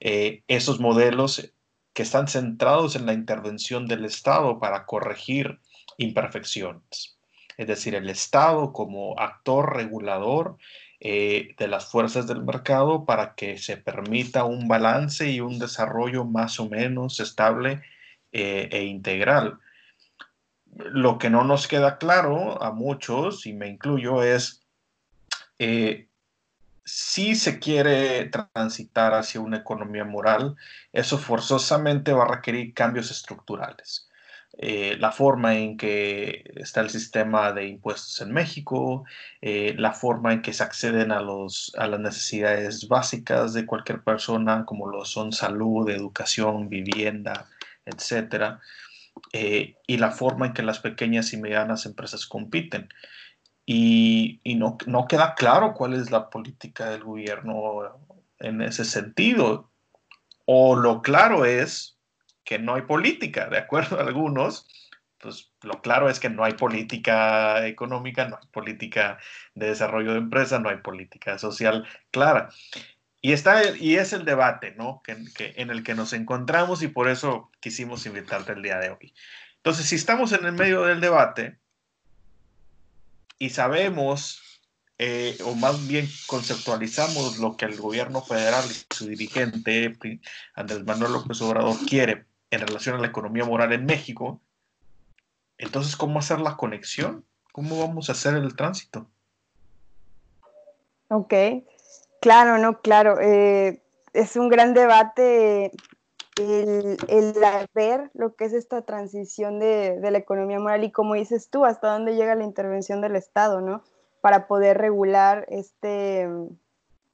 Eh, 0.00 0.44
esos 0.46 0.78
modelos 0.78 1.52
que 1.92 2.02
están 2.02 2.28
centrados 2.28 2.94
en 2.94 3.06
la 3.06 3.14
intervención 3.14 3.86
del 3.86 4.04
Estado 4.04 4.60
para 4.60 4.86
corregir 4.86 5.58
imperfecciones. 5.96 7.18
Es 7.56 7.66
decir, 7.66 7.96
el 7.96 8.08
Estado 8.08 8.72
como 8.72 9.18
actor 9.18 9.74
regulador 9.74 10.58
eh, 11.00 11.54
de 11.58 11.68
las 11.68 11.86
fuerzas 11.86 12.26
del 12.26 12.42
mercado 12.42 13.04
para 13.04 13.34
que 13.34 13.58
se 13.58 13.76
permita 13.76 14.44
un 14.44 14.66
balance 14.66 15.30
y 15.30 15.40
un 15.40 15.58
desarrollo 15.58 16.24
más 16.24 16.58
o 16.58 16.68
menos 16.68 17.20
estable 17.20 17.82
eh, 18.32 18.68
e 18.72 18.84
integral. 18.84 19.58
lo 20.76 21.18
que 21.18 21.30
no 21.30 21.44
nos 21.44 21.66
queda 21.66 21.98
claro 21.98 22.62
a 22.62 22.72
muchos, 22.72 23.46
y 23.46 23.52
me 23.52 23.68
incluyo, 23.68 24.22
es 24.22 24.62
eh, 25.58 26.08
si 26.84 27.34
se 27.34 27.58
quiere 27.58 28.30
transitar 28.30 29.12
hacia 29.14 29.40
una 29.40 29.58
economía 29.58 30.04
moral, 30.04 30.56
eso 30.92 31.18
forzosamente 31.18 32.12
va 32.12 32.24
a 32.24 32.36
requerir 32.36 32.72
cambios 32.74 33.10
estructurales. 33.10 34.07
Eh, 34.60 34.96
la 34.98 35.12
forma 35.12 35.56
en 35.56 35.76
que 35.76 36.42
está 36.56 36.80
el 36.80 36.90
sistema 36.90 37.52
de 37.52 37.68
impuestos 37.68 38.20
en 38.20 38.32
México, 38.32 39.04
eh, 39.40 39.74
la 39.78 39.92
forma 39.92 40.32
en 40.32 40.42
que 40.42 40.52
se 40.52 40.64
acceden 40.64 41.12
a, 41.12 41.20
los, 41.20 41.72
a 41.78 41.86
las 41.86 42.00
necesidades 42.00 42.88
básicas 42.88 43.54
de 43.54 43.66
cualquier 43.66 44.02
persona, 44.02 44.64
como 44.66 44.88
lo 44.88 45.04
son 45.04 45.32
salud, 45.32 45.88
educación, 45.88 46.68
vivienda, 46.68 47.46
etcétera, 47.84 48.60
eh, 49.32 49.76
y 49.86 49.98
la 49.98 50.10
forma 50.10 50.46
en 50.46 50.54
que 50.54 50.62
las 50.64 50.80
pequeñas 50.80 51.32
y 51.32 51.36
medianas 51.36 51.86
empresas 51.86 52.26
compiten. 52.26 52.88
Y, 53.64 54.40
y 54.42 54.56
no, 54.56 54.76
no 54.86 55.06
queda 55.06 55.34
claro 55.36 55.74
cuál 55.74 55.94
es 55.94 56.10
la 56.10 56.30
política 56.30 56.90
del 56.90 57.04
gobierno 57.04 57.96
en 58.40 58.62
ese 58.62 58.84
sentido. 58.84 59.70
O 60.46 60.74
lo 60.74 61.02
claro 61.02 61.44
es 61.44 61.97
que 62.48 62.58
no 62.58 62.76
hay 62.76 62.82
política, 62.82 63.50
de 63.50 63.58
acuerdo 63.58 63.98
a 63.98 64.04
algunos, 64.04 64.66
pues 65.18 65.52
lo 65.60 65.82
claro 65.82 66.08
es 66.08 66.18
que 66.18 66.30
no 66.30 66.44
hay 66.44 66.54
política 66.54 67.66
económica, 67.66 68.26
no 68.26 68.38
hay 68.40 68.48
política 68.50 69.18
de 69.54 69.66
desarrollo 69.66 70.12
de 70.12 70.20
empresas, 70.20 70.58
no 70.58 70.70
hay 70.70 70.78
política 70.78 71.38
social 71.38 71.86
clara. 72.10 72.48
Y, 73.20 73.32
está, 73.32 73.76
y 73.76 73.96
es 73.96 74.14
el 74.14 74.24
debate, 74.24 74.74
¿no? 74.78 75.02
Que, 75.04 75.18
en 75.56 75.68
el 75.68 75.82
que 75.82 75.94
nos 75.94 76.14
encontramos 76.14 76.82
y 76.82 76.88
por 76.88 77.10
eso 77.10 77.50
quisimos 77.60 78.06
invitarte 78.06 78.52
el 78.52 78.62
día 78.62 78.78
de 78.78 78.92
hoy. 78.92 79.12
Entonces, 79.56 79.84
si 79.84 79.96
estamos 79.96 80.32
en 80.32 80.46
el 80.46 80.52
medio 80.52 80.84
del 80.84 81.02
debate 81.02 81.58
y 83.38 83.50
sabemos, 83.50 84.40
eh, 84.96 85.36
o 85.44 85.54
más 85.54 85.86
bien 85.86 86.08
conceptualizamos 86.26 87.36
lo 87.40 87.58
que 87.58 87.66
el 87.66 87.76
gobierno 87.76 88.22
federal 88.22 88.64
y 88.70 88.94
su 88.94 89.06
dirigente, 89.06 89.98
Andrés 90.54 90.82
Manuel 90.86 91.12
López 91.12 91.42
Obrador, 91.42 91.76
quiere 91.86 92.26
en 92.50 92.60
relación 92.60 92.96
a 92.96 92.98
la 92.98 93.08
economía 93.08 93.44
moral 93.44 93.72
en 93.72 93.86
México, 93.86 94.40
entonces, 95.58 95.96
¿cómo 95.96 96.20
hacer 96.20 96.40
la 96.40 96.56
conexión? 96.56 97.24
¿Cómo 97.52 97.80
vamos 97.80 98.08
a 98.08 98.12
hacer 98.12 98.34
el 98.34 98.54
tránsito? 98.54 99.08
Ok, 101.08 101.34
claro, 102.20 102.58
no, 102.58 102.80
claro. 102.80 103.18
Eh, 103.20 103.82
es 104.12 104.36
un 104.36 104.48
gran 104.48 104.72
debate 104.72 105.72
el, 106.36 106.96
ver 107.74 108.10
lo 108.14 108.36
que 108.36 108.44
es 108.44 108.52
esta 108.52 108.82
transición 108.82 109.58
de, 109.58 109.98
de, 109.98 110.10
la 110.12 110.18
economía 110.18 110.60
moral 110.60 110.84
y 110.84 110.92
como 110.92 111.14
dices 111.14 111.50
tú, 111.50 111.64
hasta 111.64 111.92
dónde 111.92 112.14
llega 112.14 112.36
la 112.36 112.44
intervención 112.44 113.00
del 113.00 113.16
Estado, 113.16 113.60
¿no? 113.60 113.82
Para 114.20 114.46
poder 114.46 114.78
regular 114.78 115.44
este, 115.48 116.28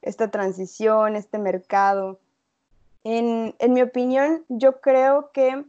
esta 0.03 0.29
transición, 0.29 1.15
este 1.15 1.39
mercado. 1.39 2.19
En, 3.07 3.53
mi 3.69 3.83
opinión, 3.83 4.43
yo 4.49 4.81
creo 4.81 5.29
que 5.31 5.63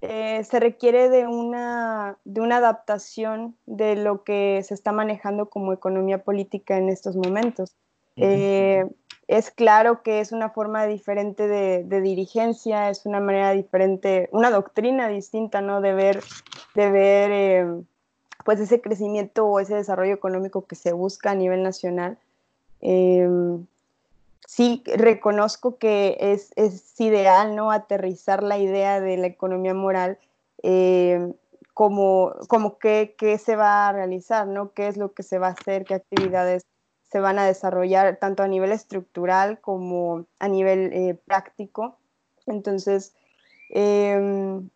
eh, 0.00 0.42
se 0.44 0.58
requiere 0.60 1.10
de 1.10 1.26
una, 1.26 2.16
de 2.24 2.40
una 2.40 2.56
adaptación 2.56 3.54
de 3.66 3.96
lo 3.96 4.24
que 4.24 4.62
se 4.64 4.72
está 4.72 4.90
manejando 4.90 5.50
como 5.50 5.74
economía 5.74 6.24
política 6.24 6.78
en 6.78 6.88
estos 6.88 7.16
momentos. 7.16 7.76
Eh, 8.16 8.86
es 9.28 9.50
claro 9.50 10.02
que 10.02 10.20
es 10.20 10.32
una 10.32 10.48
forma 10.48 10.86
diferente 10.86 11.48
de, 11.48 12.00
dirigencia, 12.00 12.88
es 12.88 13.04
una 13.04 13.20
manera 13.20 13.50
diferente, 13.52 14.30
una 14.32 14.50
doctrina 14.50 15.08
distinta, 15.08 15.60
¿no? 15.60 15.82
De 15.82 15.92
ver, 15.92 16.22
de 16.74 16.90
ver 16.90 17.30
eh, 17.30 17.66
pues 18.42 18.58
ese 18.58 18.80
crecimiento 18.80 19.44
o 19.44 19.60
ese 19.60 19.74
desarrollo 19.74 20.14
económico 20.14 20.64
que 20.64 20.76
se 20.76 20.94
busca 20.94 21.32
a 21.32 21.34
nivel 21.34 21.62
nacional 21.62 22.16
sí 24.50 24.82
reconozco 24.84 25.78
que 25.78 26.16
es, 26.18 26.50
ideal, 26.98 27.54
¿no? 27.54 27.70
Aterrizar 27.70 28.42
la 28.42 28.58
idea 28.58 29.00
de 29.00 29.16
la 29.16 29.28
economía 29.28 29.74
moral 29.74 30.18
eh, 30.64 31.32
como, 31.72 32.34
como 32.48 32.76
qué, 32.78 33.14
se 33.40 33.54
va 33.54 33.88
a 33.88 33.92
realizar, 33.92 34.48
¿no? 34.48 34.72
¿Qué 34.72 34.88
es 34.88 34.96
lo 34.96 35.12
que 35.12 35.22
se 35.22 35.38
va 35.38 35.46
a 35.46 35.52
hacer? 35.52 35.84
¿Qué 35.84 35.94
actividades 35.94 36.66
se 37.12 37.20
van 37.20 37.38
a 37.38 37.46
desarrollar 37.46 38.16
tanto 38.16 38.42
a 38.42 38.48
nivel 38.48 38.72
estructural 38.72 39.60
como 39.60 40.26
a 40.40 40.48
nivel 40.48 40.92
eh, 40.92 41.14
práctico? 41.24 41.96
Entonces, 42.46 43.14
em, 43.68 44.68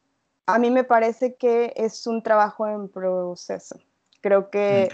a 0.46 0.58
mí 0.60 0.70
me 0.70 0.84
parece 0.84 1.34
que 1.34 1.72
es 1.74 2.06
un 2.06 2.22
trabajo 2.22 2.68
en 2.68 2.88
proceso. 2.88 3.80
Creo 4.20 4.50
que 4.50 4.88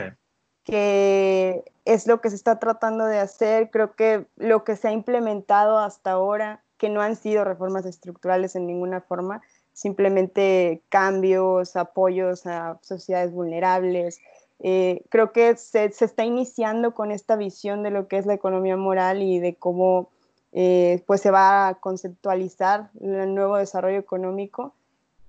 que 0.65 1.65
es 1.91 2.07
lo 2.07 2.21
que 2.21 2.31
se 2.31 2.37
está 2.37 2.61
tratando 2.61 3.05
de 3.05 3.19
hacer. 3.19 3.71
Creo 3.71 3.97
que 3.97 4.27
lo 4.37 4.63
que 4.63 4.77
se 4.77 4.87
ha 4.87 4.93
implementado 4.93 5.81
hasta 5.81 6.13
ahora, 6.13 6.63
que 6.79 6.89
no 6.89 7.03
han 7.03 7.17
sido 7.17 7.45
reformas 7.45 7.85
estructurales 7.85 8.55
en 8.55 8.69
ninguna 8.69 9.01
forma, 9.01 9.43
simplemente 9.73 10.83
cambios, 10.89 11.75
apoyos 11.75 12.47
a 12.47 12.79
sociedades 12.83 13.33
vulnerables. 13.33 14.21
Eh, 14.61 15.03
creo 15.09 15.33
que 15.33 15.57
se, 15.57 15.87
está 15.87 16.25
iniciando 16.25 16.95
con 16.95 17.11
esta 17.11 17.35
visión 17.35 17.83
de 17.83 17.91
lo 17.91 18.07
que 18.07 18.19
es 18.19 18.27
la 18.27 18.35
economía 18.35 18.77
moral 18.77 19.21
y 19.21 19.41
de 19.41 19.57
cómo 19.57 20.11
eh, 20.53 21.03
pues 21.09 21.21
se 21.21 21.33
va 21.33 21.67
a 21.67 21.75
conceptualizar 21.75 22.91
el 23.01 23.35
nuevo 23.35 23.57
desarrollo 23.57 23.99
económico 23.99 24.75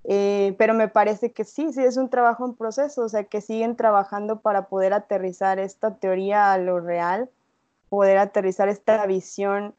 eh, 0.04 0.54
pero 0.58 0.74
me 0.74 0.88
parece 0.88 1.32
que 1.32 1.44
sí, 1.44 1.72
sí 1.72 1.82
es 1.82 1.96
un 1.96 2.08
trabajo 2.08 2.44
en 2.44 2.54
proceso, 2.54 3.02
o 3.02 3.08
sea, 3.08 3.24
que 3.24 3.40
siguen 3.40 3.76
trabajando 3.76 4.40
para 4.40 4.66
poder 4.66 4.92
aterrizar 4.92 5.58
esta 5.58 5.94
teoría 5.96 6.52
a 6.52 6.58
lo 6.58 6.80
real, 6.80 7.30
poder 7.88 8.18
aterrizar 8.18 8.68
esta 8.68 9.06
visión, 9.06 9.74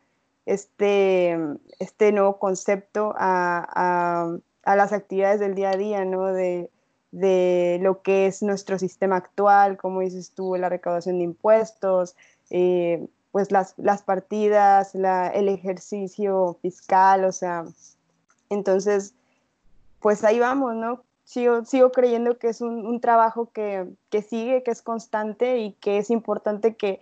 este, 0.45 1.37
este 1.79 2.11
nuevo 2.11 2.39
concepto 2.39 3.13
a, 3.17 4.39
a, 4.63 4.75
las 4.75 4.93
actividades 4.93 5.39
del 5.41 5.55
día 5.55 5.71
a 5.71 5.77
día, 5.77 6.05
¿no? 6.05 6.31
De, 6.31 6.69
de, 7.11 7.79
lo 7.81 8.01
que 8.01 8.27
es 8.27 8.41
nuestro 8.41 8.79
sistema 8.79 9.17
actual, 9.17 9.77
como 9.77 9.99
dices 9.99 10.31
tú, 10.31 10.55
la 10.55 10.69
recaudación 10.69 11.17
de 11.17 11.25
impuestos, 11.25 12.15
eh, 12.49 13.07
pues 13.31 13.51
las, 13.51 13.73
las 13.77 14.03
partidas, 14.03 14.95
la, 14.95 15.27
el 15.27 15.49
ejercicio 15.49 16.57
fiscal, 16.61 17.25
o 17.25 17.31
sea, 17.31 17.65
entonces 18.49 19.15
pues 20.03 20.25
ahí 20.25 20.37
vamos, 20.37 20.75
¿no? 20.75 21.01
Sigo, 21.23 21.63
sigo 21.63 21.93
creyendo 21.93 22.37
que 22.37 22.49
es 22.49 22.59
un, 22.59 22.99
trabajo 22.99 23.51
que, 23.53 23.87
sigue, 24.27 24.61
que 24.61 24.71
es 24.71 24.81
constante 24.81 25.59
y 25.59 25.71
que 25.75 25.97
es 25.97 26.09
importante 26.09 26.75
que, 26.75 26.99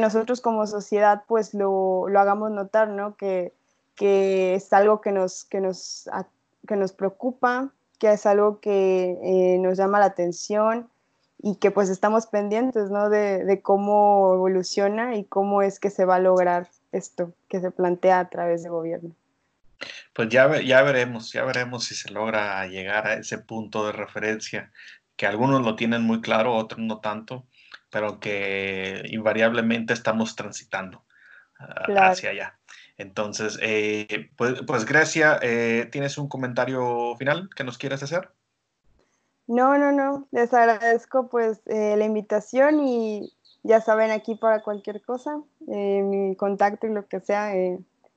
nosotros 0.00 0.40
como 0.40 0.66
sociedad 0.66 1.22
pues 1.28 1.54
lo, 1.54 2.06
hagamos 2.16 2.50
notar, 2.50 2.88
¿no? 2.88 3.14
Que, 3.16 3.52
es 3.96 4.72
algo 4.72 5.02
que 5.02 5.12
nos, 5.12 5.44
que 5.44 5.60
nos, 5.60 6.08
que 6.66 6.76
nos 6.76 6.92
preocupa, 6.92 7.70
que 8.00 8.10
es 8.10 8.24
algo 8.26 8.58
que 8.58 9.18
eh, 9.22 9.58
nos 9.58 9.76
llama 9.76 10.00
la 10.00 10.06
atención 10.06 10.88
y 11.38 11.56
que 11.56 11.70
pues 11.70 11.90
estamos 11.90 12.26
pendientes, 12.26 12.90
¿no? 12.90 13.10
De, 13.10 13.44
de, 13.44 13.60
cómo 13.60 14.32
evoluciona 14.34 15.14
y 15.16 15.24
cómo 15.24 15.60
es 15.60 15.78
que 15.78 15.90
se 15.90 16.06
va 16.06 16.16
a 16.16 16.20
lograr 16.20 16.68
esto 16.90 17.32
que 17.48 17.60
se 17.60 17.70
plantea 17.70 18.18
a 18.18 18.30
través 18.30 18.62
del 18.62 18.72
gobierno. 18.72 19.14
Pues 20.12 20.28
ya, 20.28 20.60
ya 20.60 20.82
veremos, 20.82 21.32
ya 21.32 21.44
veremos 21.44 21.84
si 21.84 21.94
se 21.94 22.10
logra 22.10 22.66
llegar 22.66 23.06
a 23.06 23.14
ese 23.14 23.38
punto 23.38 23.86
de 23.86 23.92
referencia, 23.92 24.72
que 25.16 25.26
algunos 25.26 25.62
lo 25.62 25.76
tienen 25.76 26.02
muy 26.02 26.20
claro, 26.20 26.54
otros 26.54 26.80
no 26.80 27.00
tanto, 27.00 27.46
pero 27.90 28.18
que 28.20 29.02
invariablemente 29.10 29.92
estamos 29.92 30.34
transitando 30.34 31.04
ah, 31.58 32.10
hacia 32.10 32.30
allá. 32.30 32.58
Entonces, 32.96 33.58
eh, 33.60 34.30
pues, 34.36 34.62
pues, 34.66 34.84
Grecia, 34.84 35.38
eh, 35.42 35.88
¿tienes 35.90 36.16
un 36.18 36.28
comentario 36.28 37.14
final 37.16 37.48
que 37.54 37.64
nos 37.64 37.78
quieras 37.78 38.02
hacer? 38.02 38.30
No, 39.46 39.76
no, 39.76 39.92
no, 39.92 40.26
les 40.30 40.54
agradezco 40.54 41.28
pues 41.28 41.60
eh, 41.66 41.96
la 41.98 42.04
invitación 42.06 42.80
y 42.80 43.32
ya 43.62 43.80
saben 43.80 44.10
aquí 44.10 44.36
para 44.36 44.62
cualquier 44.62 45.02
cosa, 45.02 45.38
mi 45.66 46.34
contacto 46.36 46.86
y 46.86 46.94
lo 46.94 47.06
que 47.06 47.20
sea, 47.20 47.52